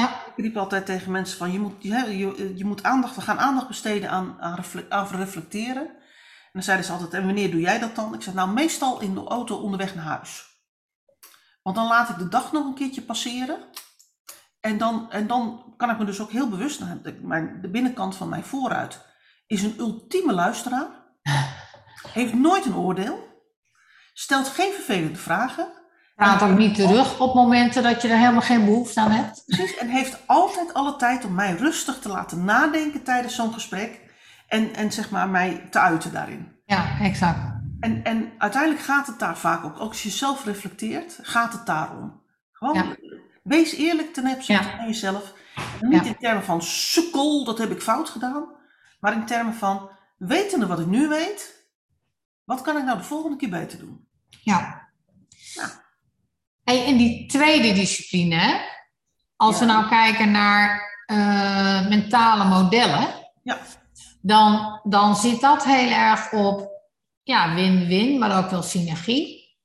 Ja, 0.01 0.25
Ik 0.35 0.43
riep 0.43 0.57
altijd 0.57 0.85
tegen 0.85 1.11
mensen 1.11 1.37
van 1.37 1.51
je 1.51 1.59
moet, 1.59 1.75
je, 1.79 2.17
je, 2.17 2.57
je 2.57 2.65
moet 2.65 2.83
aandacht, 2.83 3.15
we 3.15 3.21
gaan 3.21 3.39
aandacht 3.39 3.67
besteden 3.67 4.09
aan, 4.09 4.41
aan, 4.41 4.55
refle- 4.55 4.85
aan 4.89 5.07
reflecteren. 5.07 5.87
En 5.87 6.53
dan 6.53 6.63
zeiden 6.63 6.85
ze 6.85 6.91
altijd, 6.91 7.13
en 7.13 7.25
wanneer 7.25 7.51
doe 7.51 7.59
jij 7.59 7.79
dat 7.79 7.95
dan? 7.95 8.13
Ik 8.13 8.21
zeg 8.21 8.33
nou 8.33 8.49
meestal 8.49 9.01
in 9.01 9.13
de 9.13 9.23
auto 9.23 9.55
onderweg 9.55 9.95
naar 9.95 10.05
huis. 10.05 10.45
Want 11.63 11.75
dan 11.75 11.87
laat 11.87 12.09
ik 12.09 12.17
de 12.17 12.27
dag 12.27 12.51
nog 12.51 12.65
een 12.65 12.73
keertje 12.73 13.01
passeren. 13.01 13.57
En 14.59 14.77
dan, 14.77 15.11
en 15.11 15.27
dan 15.27 15.73
kan 15.77 15.89
ik 15.89 15.97
me 15.97 16.05
dus 16.05 16.21
ook 16.21 16.31
heel 16.31 16.49
bewust, 16.49 16.81
mijn, 17.21 17.61
de 17.61 17.69
binnenkant 17.69 18.15
van 18.15 18.29
mijn 18.29 18.43
vooruit 18.43 19.05
is 19.47 19.63
een 19.63 19.79
ultieme 19.79 20.33
luisteraar. 20.33 20.87
Heeft 22.17 22.33
nooit 22.33 22.65
een 22.65 22.75
oordeel. 22.75 23.45
Stelt 24.13 24.47
geen 24.47 24.73
vervelende 24.73 25.19
vragen. 25.19 25.67
Praat 26.17 26.41
ook 26.41 26.57
niet 26.57 26.75
terug 26.75 27.19
op 27.19 27.33
momenten 27.35 27.83
dat 27.83 28.01
je 28.01 28.07
er 28.07 28.17
helemaal 28.17 28.41
geen 28.41 28.65
behoefte 28.65 28.99
aan 28.99 29.11
hebt. 29.11 29.43
Precies, 29.45 29.77
en 29.77 29.87
heeft 29.89 30.17
altijd 30.25 30.73
alle 30.73 30.95
tijd 30.95 31.25
om 31.25 31.33
mij 31.33 31.53
rustig 31.55 31.99
te 31.99 32.09
laten 32.09 32.45
nadenken 32.45 33.03
tijdens 33.03 33.35
zo'n 33.35 33.53
gesprek. 33.53 33.99
En, 34.47 34.73
en 34.75 34.91
zeg 34.91 35.09
maar 35.09 35.29
mij 35.29 35.67
te 35.71 35.79
uiten 35.79 36.11
daarin. 36.13 36.51
Ja, 36.65 36.99
exact. 37.01 37.39
En, 37.79 38.03
en 38.03 38.31
uiteindelijk 38.37 38.81
gaat 38.83 39.07
het 39.07 39.19
daar 39.19 39.37
vaak 39.37 39.63
ook, 39.63 39.79
ook 39.79 39.89
als 39.89 40.03
je 40.03 40.09
zelf 40.09 40.45
reflecteert, 40.45 41.19
gaat 41.21 41.53
het 41.53 41.65
daarom. 41.65 42.21
Gewoon 42.51 42.73
Ja. 42.75 42.95
wees 43.43 43.73
eerlijk 43.73 44.13
ten 44.13 44.27
opzichte 44.27 44.67
Ja. 44.69 44.75
van 44.77 44.85
jezelf. 44.87 45.33
En 45.81 45.89
niet 45.89 46.03
Ja. 46.03 46.09
in 46.09 46.17
termen 46.19 46.43
van 46.43 46.61
sukkel, 46.61 47.43
dat 47.45 47.57
heb 47.57 47.71
ik 47.71 47.81
fout 47.81 48.09
gedaan. 48.09 48.43
Maar 48.99 49.13
in 49.13 49.25
termen 49.25 49.53
van, 49.53 49.89
wetende 50.17 50.67
wat 50.67 50.79
ik 50.79 50.87
nu 50.87 51.07
weet, 51.07 51.65
wat 52.43 52.61
kan 52.61 52.77
ik 52.77 52.83
nou 52.83 52.97
de 52.97 53.03
volgende 53.03 53.37
keer 53.37 53.49
beter 53.49 53.79
doen? 53.79 54.07
Ja. 54.29 54.59
Ja. 54.59 54.76
Hey, 56.67 56.85
en 56.85 56.97
die 56.97 57.25
tweede 57.25 57.73
discipline, 57.73 58.61
als 59.35 59.59
we 59.59 59.65
nou 59.65 59.87
kijken 59.87 60.31
naar 60.31 60.81
eh, 61.05 61.87
mentale 61.87 62.45
modellen, 62.45 63.07
Ja. 63.43 63.57
dan, 64.21 64.79
dan 64.83 65.15
zit 65.15 65.41
dat 65.41 65.63
heel 65.65 65.91
erg 65.91 66.31
op 66.31 66.69
ja, 67.23 67.53
win-win, 67.55 68.19
maar 68.19 68.37
ook 68.43 68.49
wel 68.49 68.61
synergie. 68.61 69.55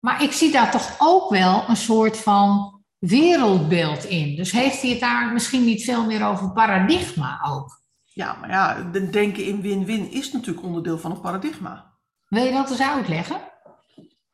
Maar 0.00 0.22
ik 0.22 0.32
zie 0.32 0.52
daar 0.52 0.70
toch 0.70 0.94
ook 0.98 1.30
wel 1.30 1.64
een 1.68 1.76
soort 1.76 2.18
van 2.18 2.80
wereldbeeld 2.98 4.04
in. 4.04 4.36
Dus 4.36 4.52
heeft 4.52 4.80
hij 4.82 4.90
het 4.90 5.00
daar 5.00 5.32
misschien 5.32 5.64
niet 5.64 5.84
veel 5.84 6.04
meer 6.06 6.26
over 6.26 6.52
paradigma 6.52 7.40
ook? 7.46 7.82
Ja, 8.04 8.36
maar 8.40 8.50
ja, 8.50 8.82
de 8.82 9.10
denken 9.10 9.44
in 9.44 9.60
win-win 9.60 10.10
is 10.10 10.32
natuurlijk 10.32 10.66
onderdeel 10.66 10.98
van 10.98 11.10
een 11.10 11.20
paradigma. 11.20 11.98
Wil 12.28 12.44
je 12.44 12.52
dat 12.52 12.70
eens 12.70 12.80
uitleggen? 12.82 13.49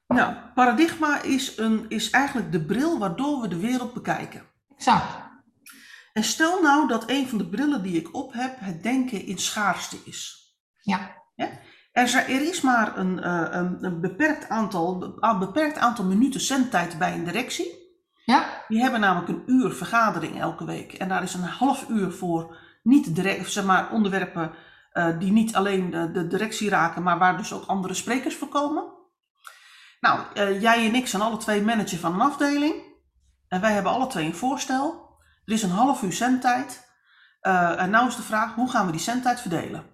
Nou, 0.06 0.34
paradigma 0.54 1.22
is, 1.22 1.58
een, 1.58 1.84
is 1.88 2.10
eigenlijk 2.10 2.52
de 2.52 2.64
bril 2.64 2.98
waardoor 2.98 3.40
we 3.40 3.48
de 3.48 3.60
wereld 3.60 3.94
bekijken. 3.94 4.42
Exact. 4.76 5.25
En 6.12 6.25
stel 6.25 6.62
nou 6.62 6.88
dat 6.88 7.10
een 7.10 7.28
van 7.28 7.38
de 7.38 7.48
brillen 7.48 7.82
die 7.82 7.96
ik 7.96 8.14
op 8.14 8.32
heb 8.32 8.56
het 8.58 8.82
denken 8.82 9.26
in 9.26 9.38
schaarste 9.38 9.96
is. 10.04 10.50
Ja. 10.82 11.14
Er 11.92 12.02
is, 12.02 12.14
er 12.14 12.48
is 12.48 12.60
maar 12.60 12.98
een, 12.98 13.22
eh, 13.22 13.46
een, 13.50 13.84
een 13.84 14.00
beperkt, 14.00 14.48
aantal, 14.48 15.16
een 15.20 15.38
beperkt 15.38 15.78
aantal 15.78 16.04
minuten 16.04 16.40
zendtijd 16.40 16.98
bij 16.98 17.14
een 17.14 17.25
directie. 17.25 17.84
Ja, 18.25 18.64
Die 18.68 18.80
hebben 18.80 19.00
namelijk 19.00 19.28
een 19.28 19.42
uur 19.46 19.72
vergadering 19.72 20.40
elke 20.40 20.64
week. 20.64 20.92
En 20.92 21.08
daar 21.08 21.22
is 21.22 21.34
een 21.34 21.42
half 21.42 21.88
uur 21.88 22.10
voor 22.10 22.56
niet 22.82 23.14
direct, 23.14 23.52
zeg 23.52 23.64
maar, 23.64 23.90
onderwerpen 23.90 24.52
eh, 24.92 25.18
die 25.18 25.32
niet 25.32 25.54
alleen 25.54 25.90
de, 25.90 26.10
de 26.10 26.26
directie 26.26 26.68
raken, 26.68 27.02
maar 27.02 27.18
waar 27.18 27.36
dus 27.36 27.52
ook 27.52 27.66
andere 27.66 27.94
sprekers 27.94 28.36
voor 28.36 28.48
komen. 28.48 28.84
Nou, 30.00 30.20
eh, 30.34 30.60
jij 30.60 30.86
en 30.86 30.94
ik 30.94 31.06
zijn 31.06 31.22
alle 31.22 31.36
twee 31.36 31.62
manager 31.62 31.98
van 31.98 32.14
een 32.14 32.20
afdeling. 32.20 32.74
En 33.48 33.60
wij 33.60 33.72
hebben 33.72 33.92
alle 33.92 34.06
twee 34.06 34.26
een 34.26 34.34
voorstel. 34.34 35.14
Er 35.44 35.52
is 35.52 35.62
een 35.62 35.70
half 35.70 36.02
uur 36.02 36.12
zendtijd. 36.12 36.84
Eh, 37.40 37.80
en 37.80 37.90
nou 37.90 38.08
is 38.08 38.16
de 38.16 38.22
vraag, 38.22 38.54
hoe 38.54 38.70
gaan 38.70 38.86
we 38.86 38.92
die 38.92 39.00
zendtijd 39.00 39.40
verdelen? 39.40 39.84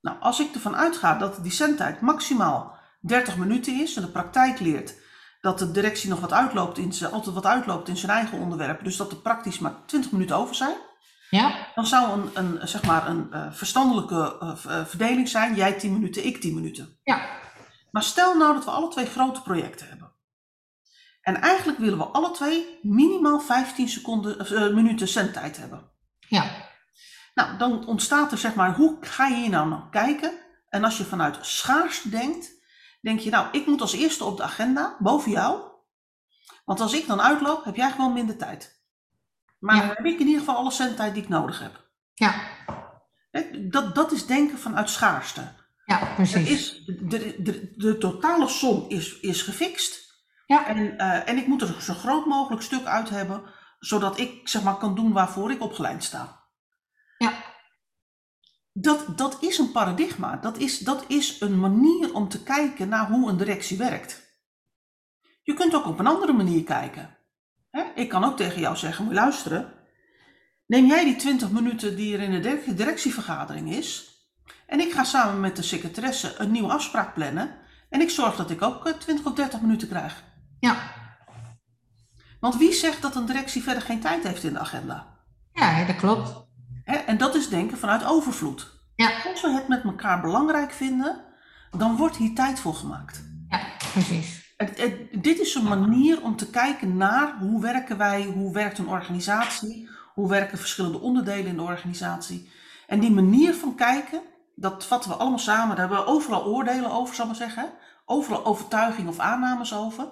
Nou, 0.00 0.16
als 0.20 0.40
ik 0.40 0.54
ervan 0.54 0.76
uitga 0.76 1.18
dat 1.18 1.42
die 1.42 1.52
zendtijd 1.52 2.00
maximaal 2.00 2.78
30 3.00 3.36
minuten 3.36 3.80
is 3.80 3.96
en 3.96 4.02
de 4.02 4.08
praktijk 4.08 4.60
leert 4.60 4.94
dat 5.40 5.58
de 5.58 5.70
directie 5.70 6.08
nog 6.10 6.20
wat 6.20 6.32
uitloopt 6.32 6.78
in 6.78 6.92
zijn, 6.92 7.12
altijd 7.12 7.34
wat 7.34 7.46
uitloopt 7.46 7.88
in 7.88 7.96
zijn 7.96 8.12
eigen 8.12 8.38
onderwerp, 8.38 8.84
dus 8.84 8.96
dat 8.96 9.10
er 9.10 9.16
praktisch 9.16 9.58
maar 9.58 9.74
20 9.86 10.12
minuten 10.12 10.36
over 10.36 10.54
zijn, 10.54 10.76
Ja, 11.30 11.66
dan 11.74 11.86
zou 11.86 12.20
een, 12.20 12.30
een, 12.34 12.68
zeg 12.68 12.82
maar 12.84 13.08
een 13.08 13.32
eh, 13.32 13.52
verstandelijke 13.52 14.54
verdeling 14.86 15.28
zijn, 15.28 15.54
jij 15.54 15.72
10 15.72 15.92
minuten, 15.92 16.26
ik 16.26 16.40
10 16.40 16.54
minuten. 16.54 16.98
ja, 17.02 17.28
Maar 17.96 18.04
stel 18.04 18.36
nou 18.36 18.54
dat 18.54 18.64
we 18.64 18.70
alle 18.70 18.88
twee 18.88 19.06
grote 19.06 19.42
projecten 19.42 19.88
hebben. 19.88 20.12
En 21.20 21.40
eigenlijk 21.40 21.78
willen 21.78 21.98
we 21.98 22.04
alle 22.04 22.30
twee 22.30 22.78
minimaal 22.82 23.40
15 23.40 23.88
seconden, 23.88 24.38
eh, 24.38 24.74
minuten 24.74 25.08
zendtijd 25.08 25.56
hebben. 25.56 25.90
ja, 26.18 26.70
Nou, 27.34 27.58
dan 27.58 27.86
ontstaat 27.86 28.32
er 28.32 28.38
zeg 28.38 28.54
maar, 28.54 28.74
hoe 28.74 28.96
ga 29.00 29.26
je 29.26 29.34
hier 29.34 29.48
nou 29.50 29.68
naar 29.68 29.88
kijken? 29.90 30.32
En 30.68 30.84
als 30.84 30.98
je 30.98 31.04
vanuit 31.04 31.38
schaars 31.40 32.02
denkt, 32.02 32.50
denk 33.00 33.20
je 33.20 33.30
nou, 33.30 33.48
ik 33.52 33.66
moet 33.66 33.80
als 33.80 33.92
eerste 33.92 34.24
op 34.24 34.36
de 34.36 34.42
agenda, 34.42 34.96
boven 34.98 35.30
jou. 35.30 35.62
Want 36.64 36.80
als 36.80 36.92
ik 36.92 37.06
dan 37.06 37.20
uitloop, 37.20 37.64
heb 37.64 37.76
jij 37.76 37.90
gewoon 37.90 38.12
minder 38.12 38.36
tijd. 38.36 38.82
Maar 39.58 39.76
Ja. 39.76 39.82
heb 39.86 40.04
ik 40.04 40.18
in 40.18 40.26
ieder 40.26 40.38
geval 40.40 40.56
alle 40.56 40.70
zendtijd 40.70 41.14
die 41.14 41.22
ik 41.22 41.28
nodig 41.28 41.60
heb. 41.60 41.90
ja, 42.14 42.34
Dat, 43.70 43.94
dat 43.94 44.12
is 44.12 44.26
denken 44.26 44.58
vanuit 44.58 44.90
schaarste. 44.90 45.64
Ja, 45.86 46.00
Er 46.08 46.14
precies. 46.14 46.48
is, 46.48 46.84
de, 46.84 47.42
de, 47.42 47.72
de 47.76 47.98
totale 47.98 48.48
som 48.48 48.84
is, 48.88 49.20
is 49.20 49.42
gefixt. 49.42 50.04
Ja, 50.46 50.66
En, 50.66 50.98
eh, 50.98 51.28
en 51.28 51.36
ik 51.36 51.46
moet 51.46 51.62
er 51.62 51.82
zo 51.82 51.94
groot 51.94 52.26
mogelijk 52.26 52.62
stuk 52.62 52.84
uit 52.84 53.08
hebben, 53.10 53.42
zodat 53.78 54.18
ik 54.18 54.48
zeg 54.48 54.62
maar 54.62 54.76
kan 54.76 54.94
doen 54.94 55.12
waarvoor 55.12 55.50
ik 55.50 55.62
opgeleid 55.62 56.04
sta. 56.04 56.44
ja, 57.18 57.32
Dat, 58.72 59.18
dat 59.18 59.36
is 59.42 59.58
een 59.58 59.72
paradigma. 59.72 60.36
Dat 60.36 60.56
is, 60.58 60.78
dat 60.78 61.04
is 61.08 61.40
een 61.40 61.58
manier 61.60 62.14
om 62.14 62.28
te 62.28 62.42
kijken 62.42 62.88
naar 62.88 63.08
hoe 63.10 63.28
een 63.30 63.36
directie 63.36 63.78
werkt. 63.78 64.24
Je 65.42 65.54
kunt 65.54 65.74
ook 65.74 65.86
op 65.86 65.98
een 65.98 66.06
andere 66.06 66.32
manier 66.32 66.64
kijken. 66.64 67.16
Hè? 67.70 67.82
Ik 67.94 68.08
kan 68.08 68.24
ook 68.24 68.36
tegen 68.36 68.60
jou 68.60 68.76
zeggen, 68.76 69.04
moet 69.04 69.14
luisteren. 69.14 69.72
Neem 70.66 70.86
jij 70.86 71.04
die 71.04 71.16
20 71.16 71.50
minuten 71.50 71.96
die 71.96 72.14
er 72.16 72.22
in 72.22 72.30
de 72.30 72.40
direc- 72.40 72.76
directievergadering 72.76 73.72
is. 73.72 74.15
En 74.66 74.80
ik 74.80 74.92
ga 74.92 75.04
samen 75.04 75.40
met 75.40 75.56
de 75.56 75.62
secretaresse 75.62 76.34
een 76.38 76.50
nieuwe 76.50 76.72
afspraak 76.72 77.14
plannen. 77.14 77.50
En 77.90 78.00
ik 78.00 78.10
zorg 78.10 78.36
dat 78.36 78.50
ik 78.50 78.62
ook 78.62 78.86
eh, 78.86 78.92
20 78.92 79.26
of 79.26 79.32
30 79.34 79.60
minuten 79.60 79.88
krijg. 79.88 80.22
ja, 80.60 80.76
Want 82.40 82.56
wie 82.56 82.72
zegt 82.72 83.02
dat 83.02 83.14
een 83.16 83.26
directie 83.26 83.62
verder 83.62 83.82
geen 83.82 84.00
tijd 84.00 84.22
heeft 84.22 84.44
in 84.44 84.52
de 84.52 84.58
agenda? 84.58 85.14
ja, 85.52 85.84
dat 85.84 85.96
klopt. 85.96 86.44
En 87.06 87.18
dat 87.18 87.34
is 87.34 87.48
denken 87.48 87.78
vanuit 87.78 88.04
overvloed. 88.04 88.74
Ja, 88.94 89.10
Als 89.32 89.42
we 89.42 89.50
het 89.50 89.68
met 89.68 89.82
elkaar 89.84 90.20
belangrijk 90.20 90.72
vinden, 90.72 91.24
dan 91.70 91.96
wordt 91.96 92.16
hier 92.16 92.34
tijd 92.34 92.60
voor 92.60 92.74
gemaakt. 92.74 93.24
ja, 93.48 93.60
precies. 93.92 94.54
Het, 94.56 94.78
het- 94.80 95.22
dit 95.22 95.38
is 95.38 95.54
een 95.54 95.68
manier 95.68 96.22
om 96.22 96.36
te 96.36 96.50
kijken 96.50 96.96
naar 96.96 97.36
hoe 97.38 97.60
werken 97.60 97.96
wij, 97.96 98.24
hoe 98.24 98.52
werkt 98.52 98.78
een 98.78 98.88
organisatie, 98.88 99.88
hoe 100.14 100.28
werken 100.28 100.58
verschillende 100.58 101.00
onderdelen 101.00 101.46
in 101.46 101.56
de 101.56 101.62
organisatie. 101.62 102.50
En 102.86 103.00
die 103.00 103.10
manier 103.10 103.54
van 103.54 103.74
kijken, 103.74 104.20
dat 104.58 104.86
vatten 104.86 105.10
we 105.10 105.16
allemaal 105.16 105.38
samen. 105.38 105.76
Daar 105.76 105.88
hebben 105.88 105.98
we 106.04 106.10
overal 106.10 106.44
oordelen 106.44 106.90
over, 106.90 107.14
zal 107.14 107.24
ik 107.24 107.30
maar 107.30 107.48
zeggen. 107.48 107.72
Overal 108.04 108.44
overtuiging 108.44 109.08
of 109.08 109.18
aannames 109.18 109.74
over. 109.74 110.08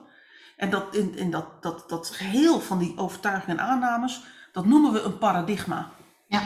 En 0.56 0.70
dat, 0.70 0.94
in, 0.94 1.16
in 1.16 1.30
dat, 1.30 1.62
dat, 1.62 1.88
dat 1.88 2.10
geheel 2.10 2.60
van 2.60 2.78
die 2.78 2.96
overtuigingen 2.96 3.58
en 3.58 3.64
aannames, 3.64 4.24
dat 4.52 4.66
noemen 4.66 4.92
we 4.92 5.02
een 5.02 5.18
paradigma. 5.18 5.90
Ja, 6.26 6.42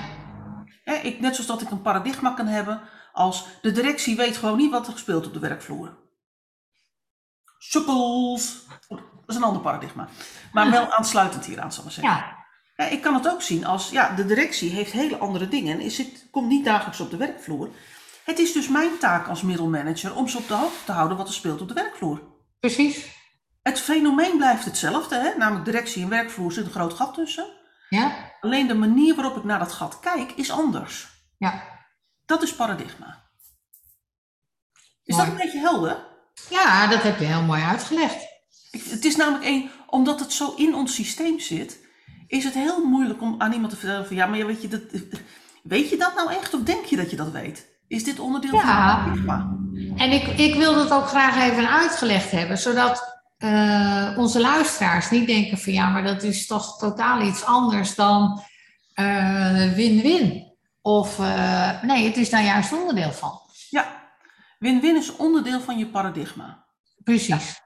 ik, 1.03 1.21
net 1.21 1.35
zoals 1.35 1.51
dat 1.51 1.61
ik 1.63 1.71
een 1.71 1.83
paradigma 1.83 2.31
kan 2.31 2.47
hebben 2.47 2.81
als 3.13 3.47
de 3.63 3.73
directie 3.73 4.17
weet 4.17 4.37
gewoon 4.37 4.57
niet 4.57 4.71
wat 4.71 4.87
er 4.87 4.93
gespeeld 4.93 5.27
op 5.27 5.33
de 5.33 5.39
werkvloer. 5.39 5.97
Sukkels. 7.59 8.67
Dat 8.89 9.01
is 9.27 9.37
een 9.37 9.43
ander 9.43 9.63
paradigma. 9.63 10.09
Maar 10.53 10.71
wel 10.71 10.93
aansluitend 10.93 11.45
hieraan, 11.45 11.73
zal 11.73 11.79
ik 11.79 11.85
maar 11.85 11.93
zeggen. 11.93 12.15
ja, 12.15 12.38
Ja, 12.81 12.85
ik 12.85 13.03
kan 13.03 13.15
het 13.15 13.29
ook 13.29 13.43
zien 13.43 13.65
als, 13.67 13.91
ja, 13.91 14.15
de 14.15 14.27
directie 14.27 14.71
heeft 14.71 14.93
hele 14.93 15.17
andere 15.17 15.49
dingen 15.49 15.73
en 15.75 15.81
is 15.81 15.99
het, 15.99 16.27
komt 16.31 16.49
niet 16.49 16.65
dagelijks 16.65 17.01
op 17.01 17.11
de 17.11 17.17
werkvloer. 17.17 17.71
Het 18.25 18.39
is 18.39 18.53
dus 18.53 18.69
mijn 18.69 18.99
taak 18.99 19.29
als 19.29 19.43
middelmanager 19.43 20.15
om 20.17 20.29
ze 20.29 20.39
op 20.39 20.49
de 20.49 20.55
hoogte 20.55 20.85
te 20.85 20.93
houden 20.93 21.17
wat 21.17 21.29
er 21.29 21.35
speelt 21.35 21.61
op 21.61 21.69
de 21.69 21.75
werkvloer. 21.75 22.23
precies. 22.61 23.17
Het 23.63 23.81
fenomeen 23.81 24.37
blijft 24.37 24.65
hetzelfde, 24.65 25.17
hè? 25.17 25.37
namelijk 25.37 25.65
directie 25.65 26.03
en 26.03 26.09
werkvloer 26.09 26.53
zit 26.53 26.65
een 26.65 26.71
groot 26.71 26.93
gat 26.95 27.15
tussen. 27.15 27.47
Ja, 27.89 28.33
Alleen 28.41 28.67
de 28.67 28.75
manier 28.75 29.15
waarop 29.15 29.37
ik 29.37 29.45
naar 29.45 29.59
dat 29.59 29.73
gat 29.73 30.01
kijk 30.01 30.33
is 30.33 30.51
anders. 30.51 31.09
ja. 31.39 31.77
Dat 32.27 32.43
is 32.43 32.55
paradigma. 32.55 33.31
Is 35.05 35.17
Mooi. 35.17 35.29
dat 35.31 35.35
een 35.39 35.45
beetje 35.45 35.59
helder? 35.61 36.07
Ja, 36.51 36.87
dat 36.87 37.03
heb 37.03 37.19
je 37.19 37.25
heel 37.25 37.43
mooi 37.43 37.63
uitgelegd. 37.63 38.23
Ik- 38.71 38.85
Het 38.85 39.05
is 39.05 39.17
namelijk 39.17 39.45
één, 39.45 39.71
omdat 39.87 40.21
het 40.21 40.33
zo 40.33 40.55
in 40.57 40.75
ons 40.75 40.95
systeem 40.95 41.41
zit, 41.41 41.87
is 42.29 42.45
het 42.45 42.55
heel 42.55 42.85
moeilijk 42.85 43.23
om 43.23 43.35
aan 43.39 43.53
iemand 43.53 43.71
te 43.71 43.77
vertellen 43.79 44.07
van 44.07 44.17
ja, 44.17 44.27
maar 44.27 44.47
weet 44.47 44.63
je 44.63 44.69
dat, 44.69 44.81
weet 45.63 45.91
je 45.91 45.97
dat 45.97 46.15
nou 46.15 46.33
echt 46.33 46.55
of 46.55 46.63
denk 46.63 46.85
je 46.85 46.97
dat 46.97 47.11
je 47.11 47.17
dat 47.17 47.31
weet? 47.31 47.67
Is 47.89 48.05
dit 48.05 48.19
onderdeel 48.19 48.55
Ja. 48.55 48.61
van 48.61 48.71
het 48.71 49.25
paradigma? 49.25 49.57
En 49.97 50.11
ik, 50.13 50.27
ik 50.27 50.55
wil 50.55 50.75
dat 50.75 50.91
ook 50.93 51.07
graag 51.07 51.37
even 51.51 51.71
uitgelegd 51.71 52.31
hebben, 52.31 52.59
zodat 52.59 53.21
eh, 53.39 54.15
onze 54.17 54.41
luisteraars 54.41 55.11
niet 55.11 55.27
denken 55.27 55.59
van 55.59 55.73
ja, 55.73 55.89
maar 55.89 56.05
dat 56.05 56.23
is 56.23 56.47
toch 56.47 56.79
totaal 56.79 57.23
iets 57.23 57.45
anders 57.45 57.95
dan 57.95 58.43
eh, 58.95 59.73
win-win. 59.73 60.47
of 60.83 61.19
eh, 61.19 61.83
nee, 61.83 62.07
het 62.07 62.17
is 62.17 62.31
daar 62.31 62.45
juist 62.45 62.73
onderdeel 62.73 63.13
van. 63.13 63.41
Ja, 63.71 63.87
win-win 64.59 64.97
is 64.97 65.17
onderdeel 65.17 65.61
van 65.61 65.79
je 65.79 65.87
paradigma. 65.87 66.65
Precies. 67.05 67.61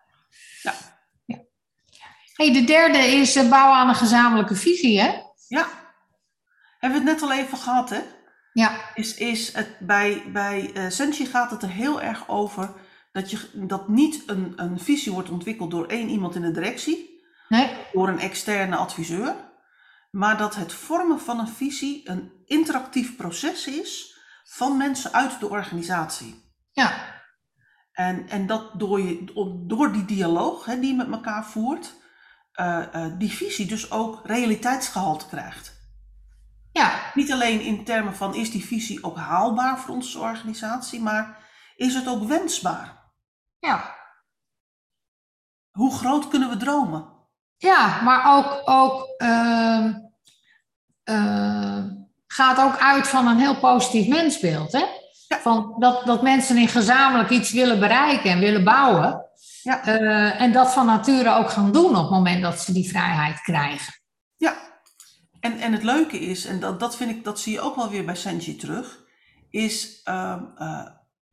Hey, 2.36 2.52
de 2.52 2.64
derde 2.64 2.98
is 2.98 3.36
eh, 3.36 3.48
bouwen 3.48 3.76
aan 3.78 3.88
een 3.88 3.94
gezamenlijke 3.94 4.56
visie, 4.56 5.00
hè? 5.00 5.12
Ja, 5.48 5.66
hebben 6.78 7.02
we 7.04 7.10
het 7.10 7.20
net 7.20 7.30
al 7.30 7.36
even 7.36 7.58
gehad, 7.58 7.90
hè? 7.90 8.00
Ja, 8.52 8.80
Is, 8.94 9.14
is 9.14 9.52
het, 9.52 9.76
bij 9.78 10.22
bij 10.32 10.70
eh 10.74 10.88
Senchi 10.88 11.26
gaat 11.26 11.50
het 11.50 11.62
er 11.62 11.68
heel 11.70 12.02
erg 12.02 12.28
over 12.28 12.70
dat, 13.12 13.30
je, 13.30 13.48
dat 13.52 13.88
niet 13.88 14.22
een, 14.26 14.52
een 14.56 14.80
visie 14.80 15.12
wordt 15.12 15.30
ontwikkeld 15.30 15.70
door 15.70 15.86
één 15.86 16.08
iemand 16.08 16.34
in 16.34 16.42
de 16.42 16.50
directie, 16.50 17.22
nee, 17.48 17.70
door 17.92 18.08
een 18.08 18.18
externe 18.20 18.76
adviseur, 18.76 19.34
maar 20.10 20.36
dat 20.38 20.54
het 20.54 20.72
vormen 20.72 21.20
van 21.20 21.38
een 21.38 21.48
visie 21.48 22.10
een 22.10 22.32
interactief 22.44 23.16
proces 23.16 23.66
is 23.66 24.16
van 24.44 24.76
mensen 24.76 25.12
uit 25.12 25.40
de 25.40 25.48
organisatie. 25.48 26.50
ja, 26.70 27.20
En, 27.92 28.28
en 28.28 28.46
dat 28.46 28.78
door, 28.78 29.00
je, 29.00 29.24
door 29.66 29.92
die 29.92 30.04
dialoog 30.04 30.64
hè, 30.64 30.78
die 30.78 30.90
je 30.90 30.96
met 30.96 31.10
elkaar 31.10 31.44
voert, 31.46 31.94
eh, 32.52 32.94
eh, 32.94 33.12
die 33.18 33.30
visie 33.32 33.66
dus 33.66 33.90
ook 33.90 34.20
realiteitsgehalte 34.26 35.26
krijgt. 35.26 35.80
ja, 36.72 37.10
Niet 37.14 37.32
alleen 37.32 37.60
in 37.60 37.84
termen 37.84 38.16
van 38.16 38.34
is 38.34 38.50
die 38.50 38.64
visie 38.64 39.04
ook 39.04 39.16
haalbaar 39.16 39.78
voor 39.78 39.94
onze 39.94 40.18
organisatie, 40.18 41.00
maar 41.00 41.50
is 41.76 41.94
het 41.94 42.08
ook 42.08 42.24
wensbaar? 42.24 43.00
ja. 43.58 44.00
Hoe 45.72 45.94
groot 45.94 46.28
kunnen 46.28 46.48
we 46.48 46.56
dromen? 46.56 47.06
Ja, 47.56 48.00
maar 48.02 48.36
ook, 48.36 48.62
ook 48.64 49.14
ehm, 49.16 49.94
ehm, 51.04 51.90
gaat 52.26 52.60
ook 52.60 52.78
uit 52.78 53.08
van 53.08 53.26
een 53.26 53.38
heel 53.38 53.58
positief 53.58 54.08
mensbeeld. 54.08 54.72
Hè? 54.72 54.84
Ja. 55.28 55.38
Van 55.40 55.74
dat, 55.78 56.06
dat 56.06 56.22
mensen 56.22 56.56
in 56.56 56.68
gezamenlijk 56.68 57.30
iets 57.30 57.52
willen 57.52 57.80
bereiken 57.80 58.30
en 58.30 58.38
willen 58.38 58.64
bouwen. 58.64 59.30
Ja. 59.62 59.84
Eh, 59.84 60.40
en 60.40 60.52
dat 60.52 60.72
van 60.72 60.86
nature 60.86 61.34
ook 61.34 61.50
gaan 61.50 61.72
doen 61.72 61.96
op 61.96 62.02
het 62.02 62.10
moment 62.10 62.42
dat 62.42 62.60
ze 62.60 62.72
die 62.72 62.88
vrijheid 62.88 63.40
krijgen. 63.40 63.94
Ja, 64.36 64.56
en, 65.40 65.58
en 65.58 65.72
het 65.72 65.82
leuke 65.82 66.18
is, 66.18 66.44
en 66.44 66.60
dat, 66.60 66.80
dat 66.80 66.96
vind 66.96 67.10
ik, 67.10 67.24
dat 67.24 67.40
zie 67.40 67.52
je 67.52 67.60
ook 67.60 67.76
wel 67.76 67.90
weer 67.90 68.04
bij 68.04 68.16
Senji 68.16 68.56
terug, 68.56 69.04
is 69.50 70.00
ehm, 70.04 70.44
eh, 70.56 70.86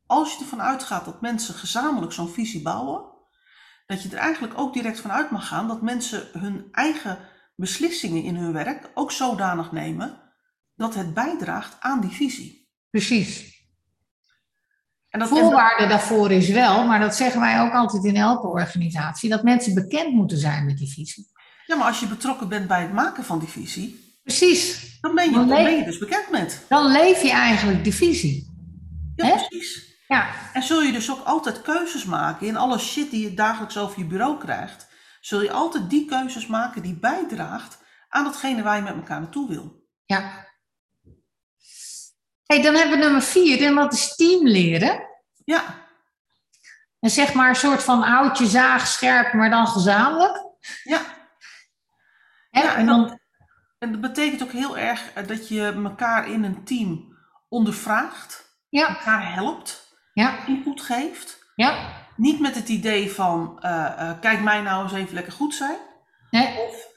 als 0.06 0.32
je 0.32 0.40
ervan 0.40 0.62
uitgaat 0.62 1.04
dat 1.04 1.20
mensen 1.20 1.54
gezamenlijk 1.54 2.12
zo'n 2.12 2.28
visie 2.28 2.62
bouwen, 2.62 3.04
dat 3.86 4.02
je 4.02 4.08
er 4.08 4.18
eigenlijk 4.18 4.58
ook 4.58 4.72
direct 4.72 5.00
van 5.00 5.12
uit 5.12 5.30
mag 5.30 5.48
gaan 5.48 5.68
dat 5.68 5.82
mensen 5.82 6.28
hun 6.32 6.68
eigen 6.72 7.18
beslissingen 7.56 8.22
in 8.22 8.36
hun 8.36 8.52
werk 8.52 8.90
ook 8.94 9.12
zodanig 9.12 9.72
nemen 9.72 10.20
dat 10.76 10.94
het 10.94 11.14
bijdraagt 11.14 11.76
aan 11.80 12.00
die 12.00 12.10
visie. 12.10 12.68
Precies. 12.90 13.59
En 15.10 15.18
dat, 15.18 15.28
Voorwaarde 15.28 15.86
daarvoor 15.86 16.30
is 16.30 16.48
wel, 16.48 16.86
maar 16.86 17.00
dat 17.00 17.14
zeggen 17.16 17.40
wij 17.40 17.60
ook 17.60 17.72
altijd 17.72 18.04
in 18.04 18.16
elke 18.16 18.46
organisatie, 18.46 19.30
dat 19.30 19.42
mensen 19.42 19.74
bekend 19.74 20.12
moeten 20.14 20.38
zijn 20.38 20.64
met 20.66 20.76
die 20.78 20.92
visie. 20.92 21.26
ja, 21.66 21.76
maar 21.76 21.86
als 21.86 22.00
je 22.00 22.06
betrokken 22.06 22.48
bent 22.48 22.66
bij 22.68 22.82
het 22.82 22.92
maken 22.92 23.24
van 23.24 23.38
die 23.38 23.48
visie, 23.48 24.18
Precies. 24.22 24.98
dan 25.00 25.14
ben 25.14 25.24
je, 25.24 25.30
Dan 25.30 25.48
dan 25.48 25.56
leef- 25.56 25.66
ben 25.66 25.76
je 25.78 25.84
dus 25.84 25.98
bekend 25.98 26.30
met. 26.30 26.64
Dan 26.68 26.86
leef 26.92 27.22
je 27.22 27.30
eigenlijk 27.30 27.84
de 27.84 27.92
visie. 27.92 28.48
Ja, 29.16 29.34
precies. 29.36 29.88
Ja, 30.08 30.28
En 30.52 30.62
zul 30.62 30.82
je 30.82 30.92
dus 30.92 31.10
ook 31.10 31.24
altijd 31.24 31.62
keuzes 31.62 32.04
maken 32.04 32.46
in 32.46 32.56
alle 32.56 32.78
shit 32.78 33.10
die 33.10 33.22
je 33.22 33.34
dagelijks 33.34 33.78
over 33.78 33.98
je 33.98 34.04
bureau 34.06 34.38
krijgt. 34.38 34.88
Zul 35.20 35.42
je 35.42 35.52
altijd 35.52 35.90
die 35.90 36.04
keuzes 36.04 36.46
maken 36.46 36.82
die 36.82 36.98
bijdraagt 36.98 37.78
aan 38.08 38.24
datgene 38.24 38.62
waar 38.62 38.76
je 38.76 38.82
met 38.82 38.94
elkaar 38.94 39.20
naartoe 39.20 39.48
wil. 39.48 39.84
ja. 40.04 40.48
Hey, 42.50 42.62
dan 42.62 42.74
hebben 42.74 42.98
we 42.98 43.04
nummer 43.04 43.22
vier, 43.22 43.62
en 43.62 43.74
dat 43.74 43.92
is 43.92 44.14
team 44.16 44.46
leren. 44.46 45.02
Ja, 45.44 45.62
En 47.00 47.10
zeg 47.10 47.32
maar 47.32 47.48
een 47.48 47.54
soort 47.54 47.82
van 47.82 48.02
oudje 48.02 48.46
zaag 48.46 48.86
scherp, 48.86 49.32
maar 49.32 49.50
dan 49.50 49.66
gezamenlijk. 49.66 50.44
ja. 50.82 51.00
Hè? 52.50 52.62
Ja, 52.62 52.76
en, 52.76 52.86
dan, 52.86 53.18
en 53.78 53.90
dat 53.92 54.00
betekent 54.00 54.42
ook 54.42 54.52
heel 54.52 54.78
erg 54.78 55.12
eh, 55.12 55.26
dat 55.26 55.48
je 55.48 55.80
elkaar 55.84 56.28
in 56.28 56.44
een 56.44 56.64
team 56.64 57.18
ondervraagt, 57.48 58.58
Ja, 58.68 58.88
elkaar 58.88 59.34
helpt, 59.34 59.96
ja, 60.12 60.46
input 60.46 60.80
geeft. 60.80 61.52
ja. 61.54 61.98
Niet 62.16 62.40
met 62.40 62.54
het 62.54 62.68
idee 62.68 63.10
van, 63.12 63.58
eh, 63.60 63.86
eh, 64.10 64.20
kijk 64.20 64.40
mij 64.40 64.60
nou 64.60 64.82
eens 64.82 64.92
even 64.92 65.14
lekker 65.14 65.32
goed 65.32 65.54
zijn. 65.54 65.76
Nee, 66.30 66.58
Of 66.58 66.88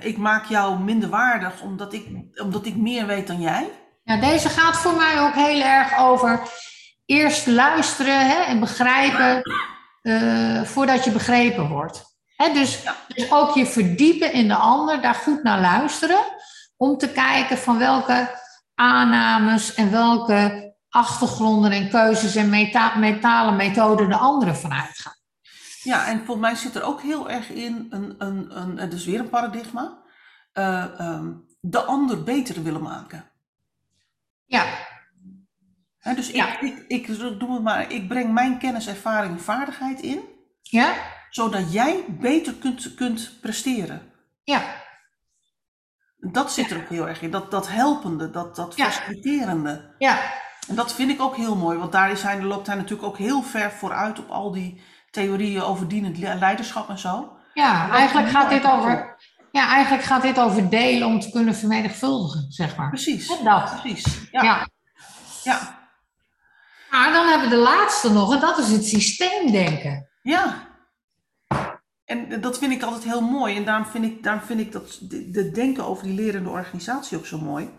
ik 0.00 0.16
maak 0.16 0.44
jou 0.44 0.78
minder 0.78 1.08
waardig 1.08 1.60
omdat 1.62 1.92
ik, 1.92 2.08
omdat 2.42 2.66
ik 2.66 2.76
meer 2.76 3.06
weet 3.06 3.26
dan 3.26 3.40
jij. 3.40 3.70
Ja, 4.02 4.16
deze 4.16 4.48
gaat 4.48 4.76
voor 4.76 4.96
mij 4.96 5.20
ook 5.20 5.34
heel 5.34 5.60
erg 5.60 5.98
over 5.98 6.40
eerst 7.04 7.46
luisteren 7.46 8.26
hè, 8.28 8.42
en 8.42 8.60
begrijpen 8.60 9.42
eh, 10.02 10.62
voordat 10.62 11.04
je 11.04 11.10
begrepen 11.10 11.68
wordt. 11.68 12.04
Hè, 12.36 12.52
dus, 12.52 12.82
dus 13.06 13.30
ook 13.30 13.54
je 13.54 13.66
verdiepen 13.66 14.32
in 14.32 14.48
de 14.48 14.54
ander, 14.54 15.00
daar 15.00 15.14
goed 15.14 15.42
naar 15.42 15.60
luisteren, 15.60 16.24
om 16.76 16.98
te 16.98 17.08
kijken 17.08 17.58
van 17.58 17.78
welke 17.78 18.40
aannames 18.74 19.74
en 19.74 19.90
welke 19.90 20.74
achtergronden 20.88 21.70
en 21.70 21.90
keuzes 21.90 22.36
en 22.36 22.48
meta 22.48 22.96
mentale 22.96 23.52
methoden 23.52 24.08
de 24.08 24.16
anderen 24.16 24.56
vanuit 24.56 24.98
gaan. 24.98 25.16
Ja, 25.82 26.06
en 26.06 26.16
volgens 26.16 26.46
mij 26.46 26.54
zit 26.54 26.74
er 26.74 26.82
ook 26.82 27.02
heel 27.02 27.30
erg 27.30 27.48
in, 27.48 27.86
een, 27.90 28.14
een, 28.18 28.56
een, 28.56 28.78
het 28.78 28.92
is 28.92 29.04
weer 29.04 29.20
een 29.20 29.28
paradigma, 29.28 29.98
eh, 30.52 31.00
ehm, 31.00 31.32
de 31.60 31.82
ander 31.82 32.22
beter 32.22 32.62
willen 32.62 32.82
maken. 32.82 33.31
Ja, 34.52 36.14
dus 36.14 36.30
Ja. 36.30 36.60
ik, 36.60 36.84
ik, 36.88 37.08
ik 37.08 37.18
doe 37.38 37.52
het 37.54 37.62
maar, 37.62 37.92
ik 37.92 38.08
breng 38.08 38.32
mijn 38.32 38.58
kennis, 38.58 38.86
ervaring, 38.88 39.40
vaardigheid 39.42 40.00
in, 40.00 40.20
ja, 40.62 40.94
zodat 41.30 41.72
jij 41.72 42.04
beter 42.08 42.54
kunt, 42.54 42.94
kunt 42.94 43.38
presteren. 43.40 44.12
ja, 44.44 44.62
Dat 46.16 46.52
zit 46.52 46.70
er 46.70 46.76
ook 46.76 46.88
heel 46.88 47.08
erg 47.08 47.22
in, 47.22 47.30
dat, 47.30 47.50
dat 47.50 47.68
helpende, 47.68 48.30
dat, 48.30 48.56
dat 48.56 48.76
Ja. 48.76 48.90
faciliterende. 48.90 49.94
ja, 49.98 50.18
En 50.68 50.74
dat 50.74 50.94
vind 50.94 51.10
ik 51.10 51.20
ook 51.20 51.36
heel 51.36 51.56
mooi, 51.56 51.78
want 51.78 51.92
daar 51.92 52.10
is 52.10 52.22
hij, 52.22 52.42
loopt 52.42 52.66
hij 52.66 52.76
natuurlijk 52.76 53.08
ook 53.08 53.18
heel 53.18 53.42
ver 53.42 53.70
vooruit 53.70 54.18
op 54.18 54.30
al 54.30 54.52
die 54.52 54.82
theorieën 55.10 55.62
over 55.62 55.88
dienend 55.88 56.18
le- 56.18 56.34
leiderschap 56.34 56.88
en 56.88 56.98
zo. 56.98 57.36
ja. 57.54 57.90
Eigenlijk 57.90 58.28
gaat 58.28 58.50
dit 58.50 58.64
over, 58.66 59.16
ja, 59.52 59.68
eigenlijk 59.68 60.04
gaat 60.04 60.22
dit 60.22 60.38
over 60.38 60.70
delen 60.70 61.08
om 61.08 61.20
te 61.20 61.30
kunnen 61.30 61.54
vermenigvuldigen, 61.54 62.46
zeg 62.48 62.76
maar. 62.76 62.88
Precies, 62.88 63.38
En 63.38 63.44
dat. 63.44 63.80
precies. 63.80 64.28
Ja, 64.30 64.42
ja. 64.42 64.68
ja. 65.42 65.80
Maar 66.90 67.12
dan 67.12 67.26
hebben 67.28 67.48
we 67.48 67.54
de 67.54 67.60
laatste 67.62 68.10
nog, 68.12 68.34
en 68.34 68.40
dat 68.40 68.58
is 68.58 68.68
het 68.68 68.86
systeemdenken. 68.86 70.08
Ja. 70.22 70.70
En 72.04 72.40
dat 72.40 72.58
vind 72.58 72.72
ik 72.72 72.82
altijd 72.82 73.04
heel 73.04 73.20
mooi. 73.20 73.56
En 73.56 73.64
daarom 73.64 73.86
vind 73.86 74.04
ik, 74.04 74.22
daarom 74.22 74.42
vind 74.42 74.60
ik 74.60 74.72
dat 74.72 74.98
de, 75.00 75.30
de 75.30 75.50
denken 75.50 75.84
over 75.84 76.04
die 76.04 76.14
lerende 76.14 76.50
organisatie 76.50 77.18
ook 77.18 77.26
zo 77.26 77.38
mooi. 77.38 77.70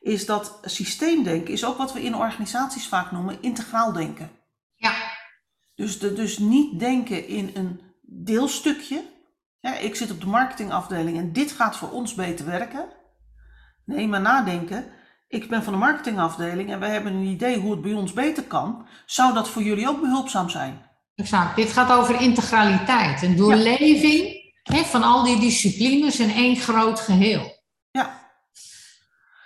Is 0.00 0.26
dat 0.26 0.58
systeemdenken 0.62 1.52
is 1.52 1.64
ook 1.64 1.76
wat 1.76 1.92
we 1.92 2.02
in 2.02 2.14
organisaties 2.14 2.88
vaak 2.88 3.10
noemen 3.10 3.42
integraal 3.42 3.92
denken. 3.92 4.30
Ja, 4.76 4.92
Dus, 5.74 5.98
de, 5.98 6.12
dus 6.12 6.38
niet 6.38 6.78
denken 6.80 7.26
in 7.26 7.50
een 7.54 7.80
deelstukje. 8.00 9.04
Ik 9.62 9.94
zit 9.94 10.10
op 10.10 10.20
de 10.20 10.26
marketingafdeling 10.26 11.18
en 11.18 11.32
dit 11.32 11.52
gaat 11.52 11.76
voor 11.76 11.90
ons 11.90 12.14
beter 12.14 12.46
werken. 12.46 12.88
Nee, 13.84 14.08
maar 14.08 14.20
nadenken. 14.20 14.84
Ik 15.28 15.48
ben 15.48 15.62
van 15.62 15.72
de 15.72 15.78
marketingafdeling 15.78 16.70
en 16.70 16.80
wij 16.80 16.90
hebben 16.90 17.12
een 17.12 17.26
idee 17.26 17.58
hoe 17.58 17.70
het 17.70 17.82
bij 17.82 17.92
ons 17.92 18.12
beter 18.12 18.42
kan. 18.42 18.86
Zou 19.06 19.34
dat 19.34 19.48
voor 19.48 19.62
jullie 19.62 19.88
ook 19.88 20.00
behulpzaam 20.00 20.48
zijn? 20.48 20.90
exact. 21.14 21.56
Dit 21.56 21.72
gaat 21.72 21.92
over 21.92 22.20
integraliteit, 22.20 23.22
een 23.22 23.36
doorleving 23.36 24.40
van 24.64 25.02
al 25.02 25.24
die 25.24 25.40
disciplines 25.40 26.20
in 26.20 26.30
één 26.30 26.56
groot 26.56 27.00
geheel. 27.00 27.61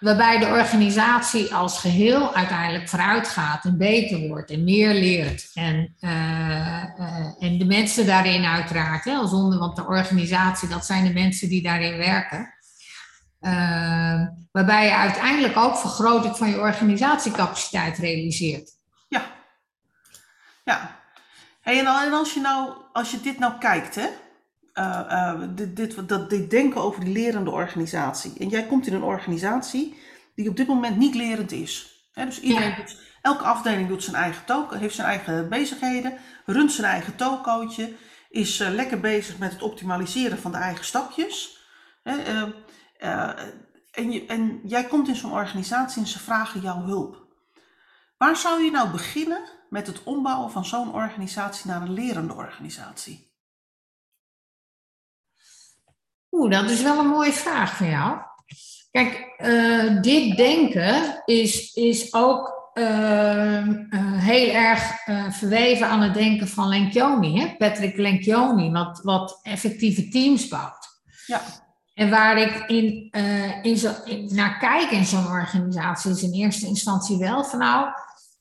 Waarbij 0.07 0.39
de 0.39 0.47
organisatie 0.47 1.55
als 1.55 1.79
geheel 1.79 2.35
uiteindelijk 2.35 2.89
vooruit 2.89 3.29
gaat 3.29 3.65
en 3.65 3.79
beter 3.79 4.29
wordt 4.29 4.51
en 4.51 4.65
meer 4.65 4.95
leert. 4.95 5.51
En, 5.55 5.97
eh, 6.01 6.83
eh, 6.83 7.35
en 7.39 7.59
de 7.59 7.65
mensen 7.65 8.07
daarin 8.07 8.45
uiteraard, 8.45 9.05
hè, 9.05 9.15
als 9.15 9.33
onder, 9.33 9.59
want 9.59 9.77
de 9.77 9.87
organisatie, 9.87 10.69
dat 10.69 10.87
zijn 10.87 11.05
de 11.05 11.13
mensen 11.13 11.49
die 11.49 11.63
daarin 11.63 11.97
werken. 11.97 12.55
Eh, 13.41 14.27
waarbij 14.53 14.85
je 14.85 14.95
uiteindelijk 14.95 15.57
ook 15.57 15.77
vergroting 15.77 16.37
van 16.37 16.49
je 16.49 16.61
organisatiecapaciteit 16.61 17.99
realiseert. 17.99 18.71
Ja. 19.09 19.23
Ja. 20.65 21.01
En 21.63 21.87
als 22.13 22.35
je 22.35 22.41
nou, 22.41 22.73
als 22.93 23.11
je 23.11 23.21
dit 23.21 23.39
nou 23.39 23.59
kijkt, 23.59 23.95
hè, 23.95 24.07
eh, 24.77 25.41
dit, 25.55 25.77
dit, 25.77 26.09
dat, 26.09 26.31
dit 26.31 26.51
denken 26.51 26.81
over 26.81 27.05
die 27.05 27.13
lerende 27.13 27.51
organisatie. 27.51 28.33
En 28.39 28.49
jij 28.49 28.67
komt 28.67 28.87
in 28.87 28.95
een 28.95 29.03
organisatie 29.03 29.99
die 30.35 30.49
op 30.49 30.57
dit 30.57 30.67
moment 30.67 30.97
niet 30.97 31.15
lerend 31.15 31.53
is. 31.53 32.05
Dus 32.15 32.41
iedereen 32.41 32.69
Ja. 32.69 32.77
doet, 32.77 33.01
elke 33.23 33.45
afdeling 33.45 33.89
doet 33.89 34.03
zijn 34.03 34.17
eigen 34.17 34.45
toko, 34.45 34.77
heeft 34.77 34.95
zijn 34.95 35.07
eigen 35.07 35.49
bezigheden, 35.49 36.19
runt 36.47 36.73
zijn 36.73 36.87
eigen 36.87 37.17
tokootje, 37.17 37.93
is 38.31 38.61
eh, 38.61 38.71
lekker 38.71 39.01
bezig 39.01 39.39
met 39.39 39.53
het 39.53 39.63
optimaliseren 39.63 40.39
van 40.39 40.53
de 40.53 40.59
eigen 40.59 40.85
stapjes. 40.85 41.65
En, 42.03 42.53
je, 44.13 44.27
en 44.27 44.61
jij 44.65 44.85
komt 44.85 45.09
in 45.09 45.17
zo'n 45.17 45.33
organisatie 45.33 46.03
en 46.03 46.09
ze 46.09 46.19
vragen 46.19 46.61
jouw 46.61 46.83
hulp. 46.83 47.25
Waar 48.19 48.37
zou 48.37 48.63
je 48.63 48.71
nou 48.71 48.91
beginnen 48.91 49.41
met 49.71 49.87
het 49.87 50.03
ombouwen 50.03 50.51
van 50.51 50.65
zo'n 50.65 50.95
organisatie 50.95 51.71
naar 51.71 51.83
een 51.83 51.93
lerende 51.93 52.35
organisatie? 52.35 53.35
Oeh, 56.37 56.51
dat 56.51 56.71
is 56.71 56.83
wel 56.83 56.99
een 56.99 57.07
mooie 57.07 57.33
vraag 57.33 57.77
van 57.77 57.89
jou. 57.89 58.19
Kijk, 58.91 59.35
eh, 59.37 60.03
dit 60.03 60.37
denken 60.37 61.23
is, 61.25 61.73
is 61.75 62.15
ook 62.15 62.57
eh, 62.77 63.59
eh, 63.59 63.67
heel 64.19 64.55
erg 64.55 65.07
eh, 65.07 65.31
verweven 65.31 65.89
aan 65.89 66.01
het 66.01 66.15
denken 66.15 66.49
van 66.49 66.69
Lencioni, 66.69 67.41
hè? 67.41 67.55
Patrick 67.59 67.97
Lencioni, 67.97 68.71
wat, 68.71 69.01
wat 69.03 69.41
effectieve 69.43 70.09
teams 70.09 70.49
bouwt. 70.49 70.89
Ja, 71.27 71.41
En 71.95 72.11
waar 72.11 72.39
ik 72.39 72.65
in, 72.67 73.11
in 73.63 73.77
zo, 73.77 73.93
in, 74.05 74.29
naar 74.35 74.59
kijk 74.59 74.91
in 74.91 75.05
zo'n 75.05 75.27
organisatie 75.27 76.11
is 76.11 76.23
in 76.23 76.33
eerste 76.33 76.67
instantie 76.67 77.19
wel 77.19 77.45
van 77.45 77.59
nou, 77.59 77.89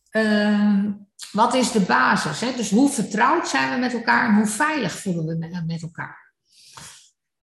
ehm, 0.09 0.91
wat 1.31 1.53
is 1.53 1.71
de 1.71 1.81
basis? 1.81 2.41
Hè? 2.41 2.51
Dus 2.55 2.69
hoe 2.69 2.89
vertrouwd 2.89 3.47
zijn 3.47 3.73
we 3.73 3.79
met 3.79 3.93
elkaar 3.93 4.29
en 4.29 4.35
hoe 4.35 4.47
veilig 4.47 4.91
voelen 4.91 5.25
we 5.25 5.63
met 5.67 5.81
elkaar? 5.81 6.24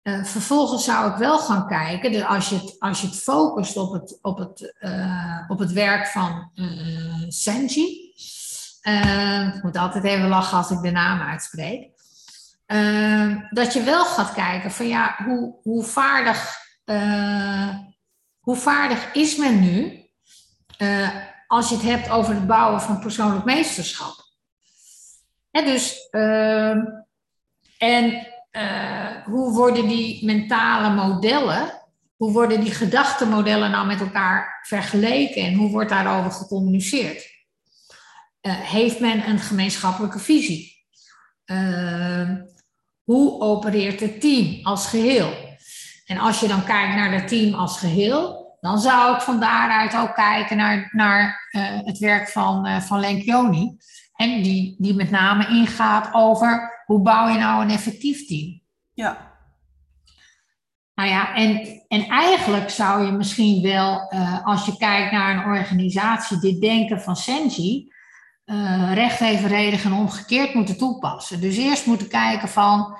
Eh, 0.01 0.23
vervolgens 0.23 0.83
zou 0.83 1.11
ik 1.11 1.17
wel 1.17 1.39
gaan 1.39 1.67
kijken, 1.67 2.11
dus 2.11 2.23
als, 2.23 2.49
je 2.49 2.55
het, 2.55 2.75
als 2.79 3.01
je 3.01 3.07
het 3.07 3.15
focust 3.15 3.77
op 3.77 3.93
het, 3.93 4.19
op 4.21 4.37
het, 4.37 4.75
eh, 4.79 5.43
op 5.47 5.59
het 5.59 5.71
werk 5.71 6.07
van. 6.07 6.51
Eh, 8.81 9.55
ik 9.55 9.63
moet 9.63 9.77
altijd 9.77 10.03
even 10.03 10.27
lachen 10.27 10.57
als 10.57 10.71
ik 10.71 10.81
de 10.81 10.91
naam 10.91 11.21
uitspreek. 11.21 11.97
Dat 13.49 13.73
je 13.73 13.81
wel 13.83 14.05
gaat 14.05 14.33
kijken 14.33 14.71
van 14.71 14.87
ja, 14.87 15.15
hoe, 15.25 15.55
hoe, 15.63 15.83
vaardig, 15.83 16.57
hoe 18.39 18.55
vaardig 18.55 19.13
is 19.13 19.35
men 19.35 19.59
nu 19.59 20.03
als 21.47 21.69
je 21.69 21.75
het 21.75 21.83
hebt 21.83 22.09
over 22.09 22.33
het 22.33 22.47
bouwen 22.47 22.81
van 22.81 22.99
persoonlijk 22.99 23.45
meesterschap. 23.45 24.27
Hè, 25.51 25.63
dus, 25.63 26.09
eh, 26.09 26.75
en 27.77 28.27
eh, 28.59 29.25
hoe 29.25 29.53
worden 29.53 29.87
die 29.87 30.25
mentale 30.25 30.95
modellen, 30.95 31.71
hoe 32.15 32.31
worden 32.31 32.61
die 32.61 32.71
gedachtenmodellen 32.71 33.71
nou 33.71 33.87
met 33.87 33.99
elkaar 33.99 34.59
vergeleken 34.61 35.41
en 35.41 35.53
hoe 35.53 35.69
wordt 35.69 35.89
daarover 35.89 36.31
gecommuniceerd? 36.31 37.37
Eh, 38.41 38.53
heeft 38.53 38.99
men 38.99 39.29
een 39.29 39.39
gemeenschappelijke 39.39 40.19
visie? 40.19 40.77
Uh, 41.45 42.29
hoe 43.03 43.41
opereert 43.41 43.99
het 43.99 44.21
team 44.21 44.65
als 44.65 44.87
geheel? 44.87 45.57
En 46.05 46.17
als 46.17 46.39
je 46.39 46.47
dan 46.47 46.63
kijkt 46.63 46.95
naar 46.95 47.11
het 47.11 47.27
team 47.27 47.53
als 47.53 47.77
geheel, 47.77 48.57
dan 48.61 48.79
zou 48.79 49.15
ik 49.15 49.21
van 49.21 49.39
daaruit 49.39 49.95
ook 49.95 50.15
kijken 50.15 50.57
naar, 50.57 50.89
naar 50.91 51.49
het 51.83 51.97
werk 51.97 52.29
van, 52.29 52.67
uh, 52.67 52.81
van 52.81 52.99
Lencioni. 52.99 53.77
En 54.15 54.41
die, 54.41 54.75
die 54.77 54.93
met 54.93 55.09
name 55.09 55.47
ingaat 55.47 56.13
over 56.13 56.78
hoe 56.89 57.01
bouw 57.01 57.27
je 57.27 57.37
nou 57.37 57.63
een 57.63 57.69
effectief 57.69 58.27
team? 58.27 58.61
Ja. 58.93 59.37
Nou 60.95 61.09
ja, 61.09 61.35
en, 61.35 61.81
en 61.87 62.07
eigenlijk 62.07 62.69
zou 62.69 63.05
je 63.05 63.11
misschien 63.11 63.61
wel, 63.61 64.13
uh, 64.13 64.45
als 64.45 64.65
je 64.65 64.77
kijkt 64.77 65.11
naar 65.11 65.37
een 65.37 65.43
organisatie, 65.43 66.39
dit 66.39 66.61
denken 66.61 67.01
van 67.01 67.15
Senji, 67.15 67.93
uh, 68.45 68.93
recht 68.93 69.21
evenredig 69.21 69.83
en 69.83 69.93
omgekeerd 69.93 70.53
moeten 70.53 70.77
toepassen. 70.77 71.41
Dus 71.41 71.57
eerst 71.57 71.85
moeten 71.85 72.07
kijken 72.07 72.49
van, 72.49 72.97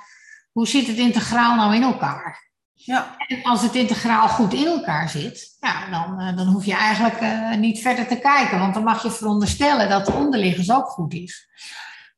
hoe 0.52 0.67
zit 0.67 0.88
het 0.88 0.97
integraal 0.97 1.56
nou 1.56 1.75
in 1.75 1.84
elkaar? 1.84 2.52
Ja. 2.73 3.15
En 3.28 3.43
als 3.43 3.62
het 3.62 3.75
integraal 3.75 4.28
goed 4.28 4.54
in 4.54 4.65
elkaar 4.65 5.10
zit, 5.10 5.58
ja, 5.60 5.89
dan, 5.89 6.21
uh, 6.21 6.38
dan 6.38 6.47
hoef 6.47 6.65
je 6.65 6.75
eigenlijk 6.75 7.21
uh, 7.21 7.56
niet 7.56 7.82
verder 7.82 8.08
te 8.08 8.19
kijken. 8.19 8.60
Want 8.60 8.73
dan 8.73 8.84
mag 8.84 9.04
je 9.04 9.12
veronderstellen 9.12 9.89
dat 9.89 10.06
de 10.06 10.13
onderliggers 10.13 10.71
ook 10.71 10.88
goed 10.88 11.13
is. 11.13 11.47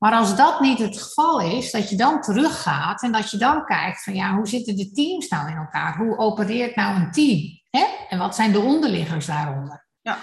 Maar 0.02 0.14
als 0.14 0.36
dat 0.36 0.60
niet 0.60 0.80
het 0.80 1.02
geval 1.02 1.42
is, 1.42 1.72
dat 1.72 1.90
je 1.90 1.96
dan 1.96 2.22
teruggaat 2.22 3.04
en 3.04 3.12
dat 3.12 3.32
je 3.32 3.38
dan 3.38 3.66
kijkt 3.66 4.04
van 4.04 4.14
ja, 4.14 4.36
hoe 4.36 4.48
zitten 4.48 4.76
de 4.76 4.92
teams 4.92 5.28
nou 5.28 5.50
in 5.50 5.56
elkaar? 5.56 5.98
Hoe 5.98 6.18
opereert 6.18 6.76
nou 6.76 6.96
een 6.96 7.12
team? 7.12 7.62
Hè? 7.70 7.86
En 8.10 8.18
wat 8.18 8.36
zijn 8.36 8.52
de 8.52 8.60
onderliggers 8.60 9.26
daaronder? 9.26 9.88
Ja. 10.02 10.18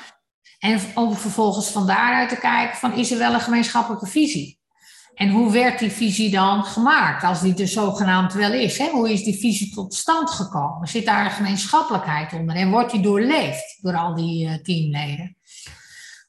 En 0.58 0.80
om 0.94 1.14
vervolgens 1.14 1.68
van 1.68 1.86
daaruit 1.86 2.28
te 2.28 2.38
kijken 2.38 2.76
van 2.76 2.92
is 2.92 3.10
er 3.10 3.18
wel 3.18 3.34
een 3.34 3.40
gemeenschappelijke 3.40 4.06
visie? 4.06 4.60
En 5.14 5.30
hoe 5.30 5.52
werd 5.52 5.78
die 5.78 5.90
visie 5.90 6.30
dan 6.30 6.64
gemaakt, 6.64 7.24
als 7.24 7.40
die 7.40 7.54
er 7.54 7.68
zogenaamd 7.68 8.32
wel 8.32 8.52
is? 8.52 8.78
Hè? 8.78 8.88
Hoe 8.90 9.12
is 9.12 9.24
die 9.24 9.38
visie 9.38 9.74
tot 9.74 9.94
stand 9.94 10.30
gekomen? 10.30 10.88
Zit 10.88 11.06
daar 11.06 11.24
een 11.24 11.30
gemeenschappelijkheid 11.30 12.32
onder? 12.32 12.56
En 12.56 12.70
wordt 12.70 12.92
die 12.92 13.02
doorleefd 13.02 13.78
door 13.82 13.96
al 13.96 14.14
die 14.14 14.46
uh, 14.46 14.54
teamleden? 14.54 15.37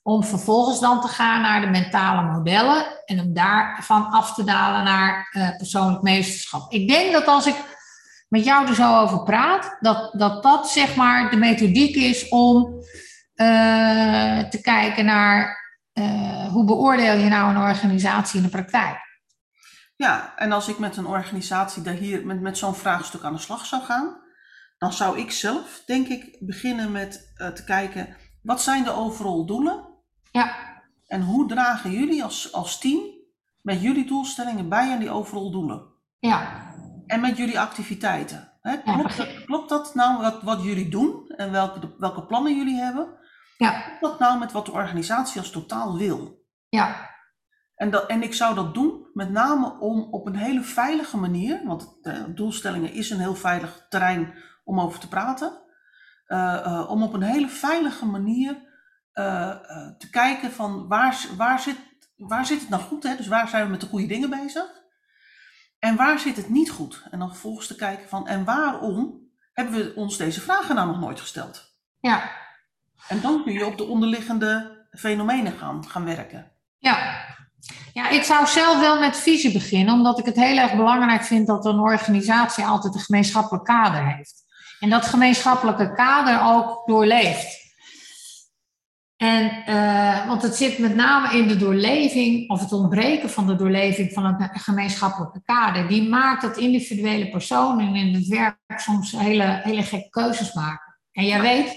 Om 0.09 0.23
vervolgens 0.23 0.79
dan 0.79 1.01
te 1.01 1.07
gaan 1.07 1.41
naar 1.41 1.61
de 1.61 1.67
mentale 1.67 2.31
modellen 2.31 2.85
en 3.05 3.19
om 3.19 3.33
daarvan 3.33 4.09
af 4.09 4.33
te 4.33 4.43
dalen 4.43 4.83
naar 4.83 5.29
uh, 5.31 5.57
persoonlijk 5.57 6.01
meesterschap. 6.01 6.71
Ik 6.71 6.87
denk 6.87 7.13
dat 7.13 7.27
als 7.27 7.47
ik 7.47 7.55
met 8.29 8.43
jou 8.43 8.67
er 8.67 8.75
zo 8.75 8.99
over 8.99 9.23
praat, 9.23 9.77
dat 9.79 10.13
dat, 10.13 10.43
dat 10.43 10.69
zeg 10.69 10.95
maar 10.95 11.29
de 11.29 11.37
methodiek 11.37 11.95
is 11.95 12.29
om 12.29 12.73
uh, 13.35 14.39
te 14.39 14.61
kijken 14.61 15.05
naar 15.05 15.57
uh, 15.93 16.47
hoe 16.47 16.65
beoordeel 16.65 17.15
je 17.15 17.29
nou 17.29 17.49
een 17.49 17.61
organisatie 17.61 18.37
in 18.37 18.45
de 18.45 18.51
praktijk. 18.51 18.97
Ja, 19.95 20.33
en 20.35 20.51
als 20.51 20.67
ik 20.67 20.79
met 20.79 20.97
een 20.97 21.07
organisatie 21.07 21.81
daar 21.81 21.93
hier 21.93 22.25
met, 22.25 22.41
met 22.41 22.57
zo'n 22.57 22.75
vraagstuk 22.75 23.23
aan 23.23 23.33
de 23.33 23.39
slag 23.39 23.65
zou 23.65 23.81
gaan, 23.83 24.17
dan 24.77 24.93
zou 24.93 25.19
ik 25.19 25.31
zelf, 25.31 25.83
denk 25.85 26.07
ik, 26.07 26.37
beginnen 26.39 26.91
met 26.91 27.33
te 27.35 27.63
kijken, 27.65 28.15
wat 28.41 28.61
zijn 28.61 28.83
de 28.83 28.91
overal 28.91 29.45
doelen? 29.45 29.88
Ja. 30.39 30.55
En 31.07 31.21
hoe 31.21 31.47
dragen 31.47 31.91
jullie 31.91 32.23
als, 32.23 32.53
als 32.53 32.79
team 32.79 33.01
met 33.61 33.81
jullie 33.81 34.05
doelstellingen 34.05 34.69
bij 34.69 34.91
aan 34.91 34.99
die 34.99 35.09
overal 35.09 35.51
doelen? 35.51 35.87
Ja. 36.19 36.67
En 37.05 37.21
met 37.21 37.37
jullie 37.37 37.59
activiteiten. 37.59 38.51
Hè? 38.61 38.77
Klopt, 38.77 39.17
dat, 39.17 39.43
klopt 39.45 39.69
dat 39.69 39.95
nou 39.95 40.21
wat, 40.21 40.41
wat 40.41 40.63
jullie 40.63 40.89
doen 40.89 41.27
en 41.27 41.51
welke, 41.51 41.95
welke 41.97 42.25
plannen 42.25 42.55
jullie 42.55 42.79
hebben? 42.79 43.17
Ja. 43.57 43.71
Klopt 43.71 44.01
dat 44.01 44.19
nou 44.19 44.39
met 44.39 44.51
wat 44.51 44.65
de 44.65 44.71
organisatie 44.71 45.39
als 45.39 45.51
totaal 45.51 45.97
wil? 45.97 46.45
Ja. 46.69 47.09
En, 47.75 47.89
dat, 47.89 48.05
en 48.05 48.23
ik 48.23 48.33
zou 48.33 48.55
dat 48.55 48.73
doen 48.73 49.09
met 49.13 49.29
name 49.29 49.79
om 49.79 50.07
op 50.11 50.25
een 50.27 50.35
hele 50.35 50.61
veilige 50.61 51.17
manier, 51.17 51.61
want 51.65 51.97
de 52.01 52.33
doelstellingen 52.33 52.93
is 52.93 53.09
een 53.09 53.19
heel 53.19 53.35
veilig 53.35 53.85
terrein 53.89 54.33
om 54.63 54.79
over 54.79 54.99
te 54.99 55.07
praten, 55.07 55.61
uh, 56.27 56.63
uh, 56.65 56.89
om 56.89 57.03
op 57.03 57.13
een 57.13 57.21
hele 57.21 57.47
veilige 57.49 58.05
manier 58.05 58.68
uh, 59.19 59.87
te 59.97 60.09
kijken 60.09 60.51
van 60.51 60.87
waar, 60.87 61.25
waar, 61.37 61.59
zit, 61.59 61.77
waar 62.17 62.45
zit 62.45 62.59
het 62.59 62.69
nou 62.69 62.81
goed, 62.81 63.03
hè? 63.03 63.15
dus 63.15 63.27
waar 63.27 63.47
zijn 63.47 63.63
we 63.63 63.69
met 63.69 63.81
de 63.81 63.87
goede 63.87 64.07
dingen 64.07 64.29
bezig 64.29 64.79
en 65.79 65.95
waar 65.95 66.19
zit 66.19 66.35
het 66.35 66.49
niet 66.49 66.71
goed? 66.71 67.03
En 67.11 67.19
dan 67.19 67.29
vervolgens 67.29 67.67
te 67.67 67.75
kijken 67.75 68.09
van 68.09 68.27
en 68.27 68.43
waarom 68.45 69.27
hebben 69.53 69.73
we 69.73 69.93
ons 69.95 70.17
deze 70.17 70.41
vragen 70.41 70.75
nou 70.75 70.87
nog 70.87 70.99
nooit 70.99 71.19
gesteld? 71.19 71.77
Ja. 71.99 72.31
En 73.07 73.21
dan 73.21 73.43
kun 73.43 73.53
je 73.53 73.65
op 73.65 73.77
de 73.77 73.85
onderliggende 73.85 74.77
fenomenen 74.91 75.57
gaan, 75.57 75.87
gaan 75.87 76.05
werken. 76.05 76.51
Ja. 76.77 77.25
ja, 77.93 78.09
ik 78.09 78.23
zou 78.23 78.47
zelf 78.47 78.79
wel 78.79 78.99
met 78.99 79.17
visie 79.17 79.51
beginnen, 79.51 79.93
omdat 79.93 80.19
ik 80.19 80.25
het 80.25 80.35
heel 80.35 80.57
erg 80.57 80.75
belangrijk 80.75 81.23
vind 81.23 81.47
dat 81.47 81.65
een 81.65 81.79
organisatie 81.79 82.65
altijd 82.65 82.93
een 82.93 82.99
gemeenschappelijk 82.99 83.65
kader 83.65 84.15
heeft. 84.15 84.47
En 84.79 84.89
dat 84.89 85.05
gemeenschappelijke 85.05 85.93
kader 85.93 86.41
ook 86.41 86.87
doorleeft. 86.87 87.58
En, 89.19 89.63
uh, 89.67 90.27
want 90.27 90.41
het 90.41 90.55
zit 90.55 90.77
met 90.77 90.95
name 90.95 91.37
in 91.37 91.47
de 91.47 91.57
doorleving, 91.57 92.49
of 92.49 92.59
het 92.59 92.71
ontbreken 92.71 93.29
van 93.29 93.47
de 93.47 93.55
doorleving 93.55 94.13
van 94.13 94.25
een 94.25 94.49
gemeenschappelijke 94.53 95.41
kader. 95.43 95.87
Die 95.87 96.09
maakt 96.09 96.41
dat 96.41 96.57
individuele 96.57 97.29
personen 97.29 97.95
in 97.95 98.13
het 98.13 98.27
werk 98.27 98.57
soms 98.75 99.11
hele, 99.11 99.59
hele 99.63 99.83
gekke 99.83 100.09
keuzes 100.09 100.53
maken. 100.53 100.97
En 101.11 101.25
jij 101.25 101.41
weet, 101.41 101.75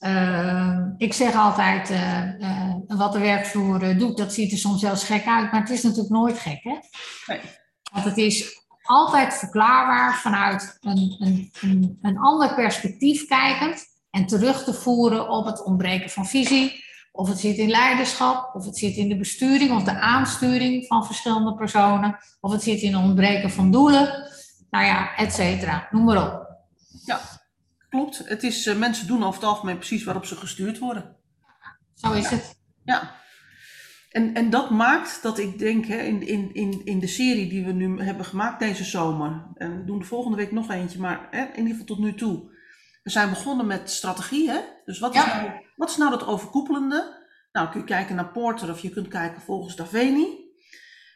uh, 0.00 0.78
ik 0.96 1.12
zeg 1.12 1.34
altijd, 1.34 1.90
uh, 1.90 2.74
wat 2.86 3.12
de 3.12 3.18
werkvloer 3.18 3.98
doet, 3.98 4.16
dat 4.16 4.32
ziet 4.32 4.52
er 4.52 4.58
soms 4.58 4.80
zelfs 4.80 5.04
gek 5.04 5.26
uit, 5.26 5.52
maar 5.52 5.60
het 5.60 5.70
is 5.70 5.82
natuurlijk 5.82 6.14
nooit 6.14 6.38
gek. 6.38 6.62
Hè? 6.62 6.78
Nee. 7.26 7.40
Want 7.92 8.04
het 8.04 8.16
is 8.16 8.64
altijd 8.82 9.34
verklaarbaar 9.34 10.14
vanuit 10.14 10.78
een, 10.80 11.16
een, 11.18 11.50
een, 11.60 11.98
een 12.02 12.18
ander 12.18 12.54
perspectief 12.54 13.26
kijkend 13.26 13.94
en 14.16 14.26
terug 14.26 14.64
te 14.64 14.74
voeren 14.74 15.28
op 15.28 15.46
het 15.46 15.64
ontbreken 15.64 16.10
van 16.10 16.26
visie, 16.26 16.84
of 17.12 17.28
het 17.28 17.38
zit 17.38 17.56
in 17.56 17.70
leiderschap, 17.70 18.54
of 18.54 18.64
het 18.64 18.78
zit 18.78 18.96
in 18.96 19.08
de 19.08 19.16
besturing 19.16 19.70
of 19.72 19.82
de 19.82 20.00
aansturing 20.00 20.86
van 20.86 21.06
verschillende 21.06 21.54
personen, 21.54 22.18
of 22.40 22.52
het 22.52 22.62
zit 22.62 22.80
in 22.80 22.94
het 22.94 23.02
ontbreken 23.02 23.50
van 23.50 23.70
doelen, 23.70 24.30
nou 24.70 24.84
ja, 24.84 25.16
et 25.16 25.32
cetera, 25.32 25.88
noem 25.90 26.04
maar 26.04 26.26
op. 26.26 26.46
Ja, 27.04 27.20
klopt. 27.88 28.22
Het 28.24 28.42
is, 28.42 28.66
uh, 28.66 28.76
mensen 28.76 29.06
doen 29.06 29.24
over 29.24 29.40
het 29.40 29.48
algemeen 29.48 29.76
precies 29.76 30.04
waarop 30.04 30.24
ze 30.24 30.36
gestuurd 30.36 30.78
worden. 30.78 31.16
Zo 31.94 32.12
is 32.12 32.30
ja. 32.30 32.36
het. 32.36 32.58
Ja. 32.84 33.14
En, 34.10 34.34
en 34.34 34.50
dat 34.50 34.70
maakt 34.70 35.22
dat 35.22 35.38
ik 35.38 35.58
denk, 35.58 35.86
hè, 35.86 35.98
in, 35.98 36.26
in, 36.26 36.54
in, 36.54 36.80
in 36.84 36.98
de 36.98 37.06
serie 37.06 37.48
die 37.48 37.64
we 37.64 37.72
nu 37.72 38.02
hebben 38.02 38.24
gemaakt 38.24 38.58
deze 38.58 38.84
zomer, 38.84 39.46
en 39.54 39.78
we 39.78 39.84
doen 39.84 39.98
de 39.98 40.04
volgende 40.04 40.36
week 40.36 40.52
nog 40.52 40.70
eentje, 40.70 41.00
maar 41.00 41.28
hè, 41.30 41.42
in 41.42 41.56
ieder 41.56 41.70
geval 41.70 41.86
tot 41.86 41.98
nu 41.98 42.14
toe, 42.14 42.54
we 43.06 43.12
zijn 43.12 43.30
begonnen 43.30 43.66
met 43.66 43.90
strategie, 43.90 44.50
hè? 44.50 44.60
Dus 44.84 44.98
wat 44.98 45.14
is, 45.14 45.24
nou, 45.24 45.50
wat 45.76 45.90
is 45.90 45.96
nou 45.96 46.10
dat 46.10 46.26
overkoepelende? 46.26 47.26
Nou, 47.52 47.68
kun 47.68 47.80
je 47.80 47.86
kijken 47.86 48.16
naar 48.16 48.32
Porter 48.32 48.70
of 48.70 48.80
je 48.80 48.90
kunt 48.90 49.08
kijken 49.08 49.42
volgens 49.42 49.76
Daveni. 49.76 50.26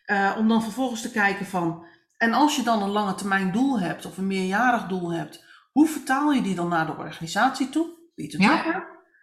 Eh, 0.04 0.34
om 0.38 0.48
dan 0.48 0.62
vervolgens 0.62 1.02
te 1.02 1.10
kijken 1.10 1.46
van, 1.46 1.86
en 2.16 2.32
als 2.32 2.56
je 2.56 2.62
dan 2.62 2.82
een 2.82 2.90
lange 2.90 3.14
termijn 3.14 3.52
doel 3.52 3.80
hebt 3.80 4.06
of 4.06 4.18
een 4.18 4.26
meerjarig 4.26 4.86
doel 4.86 5.12
hebt, 5.12 5.44
hoe 5.72 5.88
vertaal 5.88 6.32
je 6.32 6.42
die 6.42 6.54
dan 6.54 6.68
naar 6.68 6.86
de 6.86 6.96
organisatie 6.96 7.68
toe? 7.68 7.86
Peter 8.14 8.40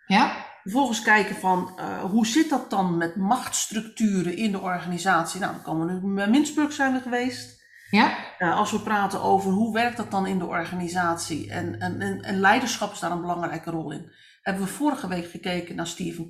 Ja. 0.05 0.45
Vervolgens 0.61 1.01
kijken 1.01 1.35
van, 1.35 1.71
eh, 1.77 1.99
hoe 1.99 2.27
zit 2.27 2.49
dat 2.49 2.69
dan 2.69 2.97
met 2.97 3.15
machtsstructuren 3.15 4.37
in 4.37 4.51
de 4.51 4.59
organisatie? 4.59 5.39
Nou, 5.39 5.51
dan 5.53 5.61
komen 5.61 5.87
we 5.87 6.07
nu 6.07 6.13
bij 6.13 6.29
Mintzburg 6.29 6.73
zijn 6.73 6.93
we 6.93 6.99
geweest. 6.99 7.56
Ja, 7.89 8.17
Uh, 8.39 8.57
als 8.57 8.71
we 8.71 8.79
praten 8.79 9.21
over 9.21 9.51
hoe 9.51 9.73
werkt 9.73 9.97
dat 9.97 10.11
dan 10.11 10.25
in 10.27 10.39
de 10.39 10.45
organisatie 10.45 11.51
en, 11.51 11.79
en, 11.79 12.01
en, 12.01 12.21
en 12.21 12.39
leiderschap 12.39 12.91
is 12.91 12.99
daar 12.99 13.11
een 13.11 13.21
belangrijke 13.21 13.71
rol 13.71 13.91
in. 13.91 14.11
Hebben 14.41 14.63
we 14.63 14.69
vorige 14.69 15.07
week 15.07 15.29
gekeken 15.29 15.75
naar 15.75 15.87
Stephen. 15.87 16.27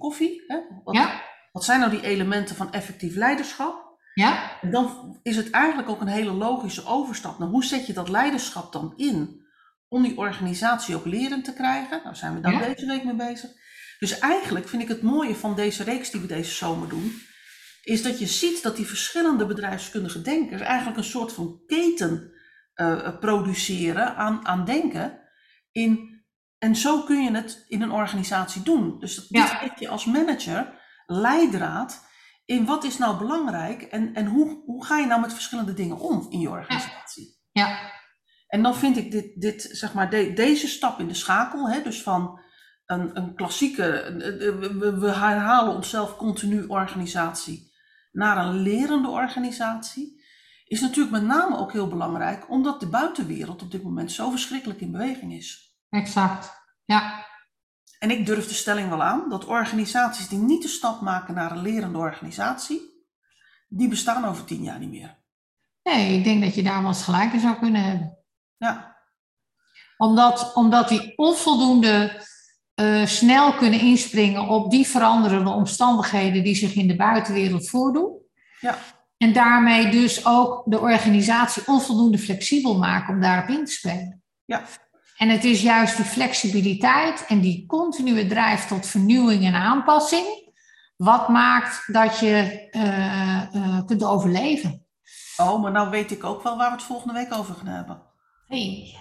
Hè? 0.47 0.57
Wat, 0.83 0.95
ja, 0.95 1.21
wat 1.51 1.63
zijn 1.63 1.79
nou 1.79 1.91
die 1.91 2.03
elementen 2.03 2.55
van 2.55 2.71
effectief 2.71 3.15
leiderschap? 3.15 3.85
ja, 4.13 4.59
En 4.61 4.71
dan 4.71 5.19
is 5.23 5.35
het 5.35 5.49
eigenlijk 5.49 5.89
ook 5.89 6.01
een 6.01 6.07
hele 6.07 6.31
logische 6.31 6.85
overstap. 6.85 7.39
Nou, 7.39 7.51
hoe 7.51 7.63
zet 7.65 7.87
je 7.87 7.93
dat 7.93 8.09
leiderschap 8.09 8.71
dan 8.73 8.93
in 8.95 9.45
om 9.87 10.03
die 10.03 10.17
organisatie 10.17 10.95
ook 10.95 11.05
lerend 11.05 11.43
te 11.43 11.53
krijgen? 11.53 12.01
Nou 12.03 12.15
zijn 12.15 12.33
we 12.33 12.39
daar 12.39 12.51
Ja. 12.51 12.59
deze 12.59 12.85
week 12.85 13.03
mee 13.03 13.15
bezig. 13.15 13.49
Dus 13.99 14.19
eigenlijk 14.19 14.67
vind 14.67 14.81
ik 14.81 14.87
het 14.87 15.01
mooie 15.01 15.35
van 15.35 15.55
deze 15.55 15.83
reeks 15.83 16.09
die 16.11 16.21
we 16.21 16.27
deze 16.27 16.51
zomer 16.51 16.89
doen, 16.89 17.21
is 17.87 18.03
dat 18.03 18.19
je 18.19 18.25
ziet 18.27 18.63
dat 18.63 18.75
die 18.75 18.85
verschillende 18.85 19.45
bedrijfskundige 19.45 20.21
denkers 20.21 20.61
eigenlijk 20.61 20.97
een 20.97 21.03
soort 21.03 21.33
van 21.33 21.61
keten 21.65 22.31
eh, 22.73 23.19
produceren 23.19 24.15
aan, 24.15 24.47
aan 24.47 24.65
denken. 24.65 25.19
In, 25.71 26.21
en 26.57 26.75
zo 26.75 27.01
kun 27.03 27.23
je 27.23 27.31
het 27.31 27.65
in 27.67 27.81
een 27.81 27.91
organisatie 27.91 28.61
doen. 28.63 28.99
Dus 28.99 29.15
dat 29.15 29.25
Ja. 29.29 29.59
dit 29.59 29.79
je 29.79 29.89
als 29.89 30.05
manager 30.05 30.73
leidraad 31.05 32.05
in 32.45 32.65
wat 32.65 32.83
is 32.83 32.97
nou 32.97 33.17
belangrijk 33.17 33.81
en, 33.81 34.13
en 34.13 34.25
hoe, 34.25 34.61
hoe 34.65 34.85
ga 34.85 34.97
je 34.97 35.05
nou 35.05 35.21
met 35.21 35.33
verschillende 35.33 35.73
dingen 35.73 35.97
om 35.99 36.27
in 36.29 36.39
je 36.39 36.49
organisatie. 36.49 37.37
ja, 37.51 37.91
En 38.47 38.63
dan 38.63 38.75
vind 38.75 38.97
ik 38.97 39.11
dit, 39.11 39.41
dit 39.41 39.69
zeg 39.71 39.93
maar, 39.93 40.09
de- 40.09 40.33
deze 40.33 40.67
stap 40.67 40.99
in 40.99 41.07
de 41.07 41.13
schakel, 41.13 41.69
hè, 41.69 41.81
dus 41.83 42.01
van 42.03 42.39
een, 42.85 43.17
een 43.17 43.35
klassieke, 43.35 44.13
we 44.99 45.11
herhalen 45.11 45.75
onszelf 45.75 46.15
continu 46.15 46.65
organisatie, 46.67 47.66
naar 48.17 48.37
een 48.37 48.55
lerende 48.61 49.07
organisatie, 49.07 50.23
is 50.65 50.81
natuurlijk 50.81 51.11
met 51.11 51.23
name 51.23 51.57
ook 51.57 51.71
heel 51.71 51.87
belangrijk, 51.87 52.49
omdat 52.49 52.79
de 52.79 52.87
buitenwereld 52.87 53.61
op 53.61 53.71
dit 53.71 53.83
moment 53.83 54.11
zo 54.11 54.29
verschrikkelijk 54.29 54.81
in 54.81 54.91
beweging 54.91 55.33
is. 55.33 55.77
exact. 55.89 56.51
Ja, 56.85 57.25
En 57.99 58.11
ik 58.11 58.25
durf 58.25 58.47
de 58.47 58.53
stelling 58.53 58.89
wel 58.89 59.03
aan 59.03 59.29
dat 59.29 59.45
organisaties 59.45 60.27
die 60.27 60.39
niet 60.39 60.61
de 60.61 60.67
stap 60.67 61.01
maken 61.01 61.33
naar 61.33 61.51
een 61.51 61.61
lerende 61.61 61.97
organisatie, 61.97 62.81
die 63.67 63.87
bestaan 63.87 64.25
over 64.25 64.45
tien 64.45 64.63
jaar 64.63 64.79
niet 64.79 64.89
meer. 64.89 65.17
nee, 65.83 66.17
ik 66.17 66.23
denk 66.23 66.43
dat 66.43 66.55
je 66.55 66.63
daar 66.63 66.79
wel 66.81 66.87
eens 66.91 67.03
gelijk 67.03 67.33
in 67.33 67.39
zou 67.39 67.55
kunnen 67.55 67.83
hebben. 67.83 68.17
Ja, 68.57 68.97
Omdat, 69.97 70.53
omdat 70.53 70.89
die 70.89 71.17
onvoldoende 71.17 72.25
eh, 72.77 73.05
snel 73.05 73.53
kunnen 73.53 73.79
inspringen 73.79 74.47
op 74.47 74.71
die 74.71 74.87
veranderende 74.87 75.49
omstandigheden 75.49 76.43
die 76.43 76.55
zich 76.55 76.75
in 76.75 76.87
de 76.87 76.95
buitenwereld 76.95 77.69
voordoen. 77.69 78.17
ja, 78.59 78.77
En 79.17 79.33
daarmee 79.33 79.89
dus 79.89 80.25
ook 80.25 80.63
de 80.65 80.79
organisatie 80.79 81.63
onvoldoende 81.65 82.17
flexibel 82.17 82.77
maken 82.77 83.13
om 83.13 83.21
daarop 83.21 83.49
in 83.49 83.65
te 83.65 83.71
spelen. 83.71 84.23
Ja. 84.45 84.63
En 85.17 85.29
het 85.29 85.43
is 85.43 85.61
juist 85.61 85.95
die 85.95 86.05
flexibiliteit 86.05 87.25
en 87.27 87.39
die 87.39 87.65
continue 87.65 88.27
drijf 88.27 88.67
tot 88.67 88.85
vernieuwing 88.85 89.45
en 89.45 89.53
aanpassing, 89.53 90.25
wat 90.97 91.29
maakt 91.29 91.93
dat 91.93 92.19
je 92.19 92.67
eh, 92.71 93.55
eh, 93.55 93.85
kunt 93.85 94.03
overleven. 94.03 94.85
Oh, 95.37 95.61
maar 95.61 95.71
nou 95.71 95.89
weet 95.89 96.11
ik 96.11 96.23
ook 96.23 96.43
wel 96.43 96.57
waar 96.57 96.69
we 96.69 96.75
het 96.75 96.85
volgende 96.85 97.13
week 97.13 97.33
over 97.33 97.55
gaan 97.55 97.67
hebben. 97.67 98.01
Hey, 98.47 98.95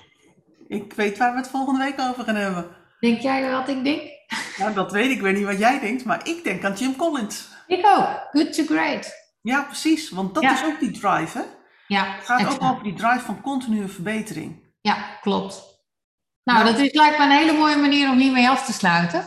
Ik 0.68 0.92
weet 0.92 1.18
waar 1.18 1.32
we 1.32 1.38
het 1.38 1.48
volgende 1.48 1.84
week 1.84 2.00
over 2.00 2.24
gaan 2.24 2.36
hebben. 2.36 2.84
Denk 3.00 3.20
jij 3.20 3.50
wat 3.50 3.68
ik 3.68 3.85
denk? 3.85 4.02
Nou, 4.56 4.74
dat 4.74 4.92
weet 4.92 5.04
ik. 5.11 5.16
Ik 5.16 5.20
weet 5.20 5.37
niet 5.37 5.44
wat 5.44 5.59
jij 5.59 5.80
denkt, 5.80 6.04
maar 6.04 6.28
ik 6.28 6.44
denk 6.44 6.64
aan 6.64 6.74
Jim 6.74 6.96
Collins. 6.96 7.48
Ik 7.66 7.87
ook. 7.87 8.28
Good 8.30 8.52
to 8.54 8.64
great. 8.64 9.12
Ja, 9.42 9.62
precies. 9.62 10.11
Want 10.11 10.35
dat 10.35 10.42
Ja. 10.42 10.52
is 10.52 10.64
ook 10.64 10.80
die 10.80 10.90
drive, 10.90 11.38
hè? 11.38 11.44
Ja, 11.87 12.04
Het 12.16 12.24
gaat 12.24 12.48
ook 12.54 12.62
over 12.62 12.82
die 12.82 12.94
drive 12.94 13.20
van 13.24 13.40
continue 13.40 13.88
verbetering. 13.88 14.74
Ja, 14.80 15.18
klopt. 15.20 15.62
Nou, 16.44 16.59
Nou. 16.59 16.70
dat 16.72 16.80
is 16.87 16.92
lijkt 16.92 17.18
me 17.18 17.24
een 17.24 17.30
hele 17.30 17.52
mooie 17.52 17.76
manier 17.76 18.11
om 18.11 18.18
hiermee 18.18 18.48
af 18.48 18.64
te 18.66 18.72
sluiten. 18.72 19.24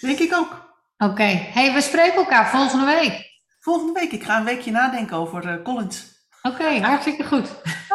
Denk 0.00 0.18
ik 0.18 0.34
ook. 0.34 0.76
Oké, 0.98 1.22
hey, 1.24 1.72
we 1.72 1.80
spreken 1.80 2.14
elkaar 2.14 2.50
volgende 2.50 2.84
week. 2.84 3.32
Volgende 3.60 4.00
week. 4.00 4.12
Ik 4.12 4.22
ga 4.24 4.36
een 4.38 4.44
weekje 4.44 4.70
nadenken 4.70 5.16
over 5.16 5.48
eh, 5.48 5.62
Collins. 5.62 6.26
Oké, 6.42 6.80
hartstikke 6.80 7.24
goed. 7.24 7.48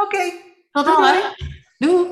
Oké. 0.04 0.32
Tot 0.72 0.86
dan. 0.86 0.96
doei. 0.96 1.14
hè. 1.14 1.46
Doei. 1.78 2.08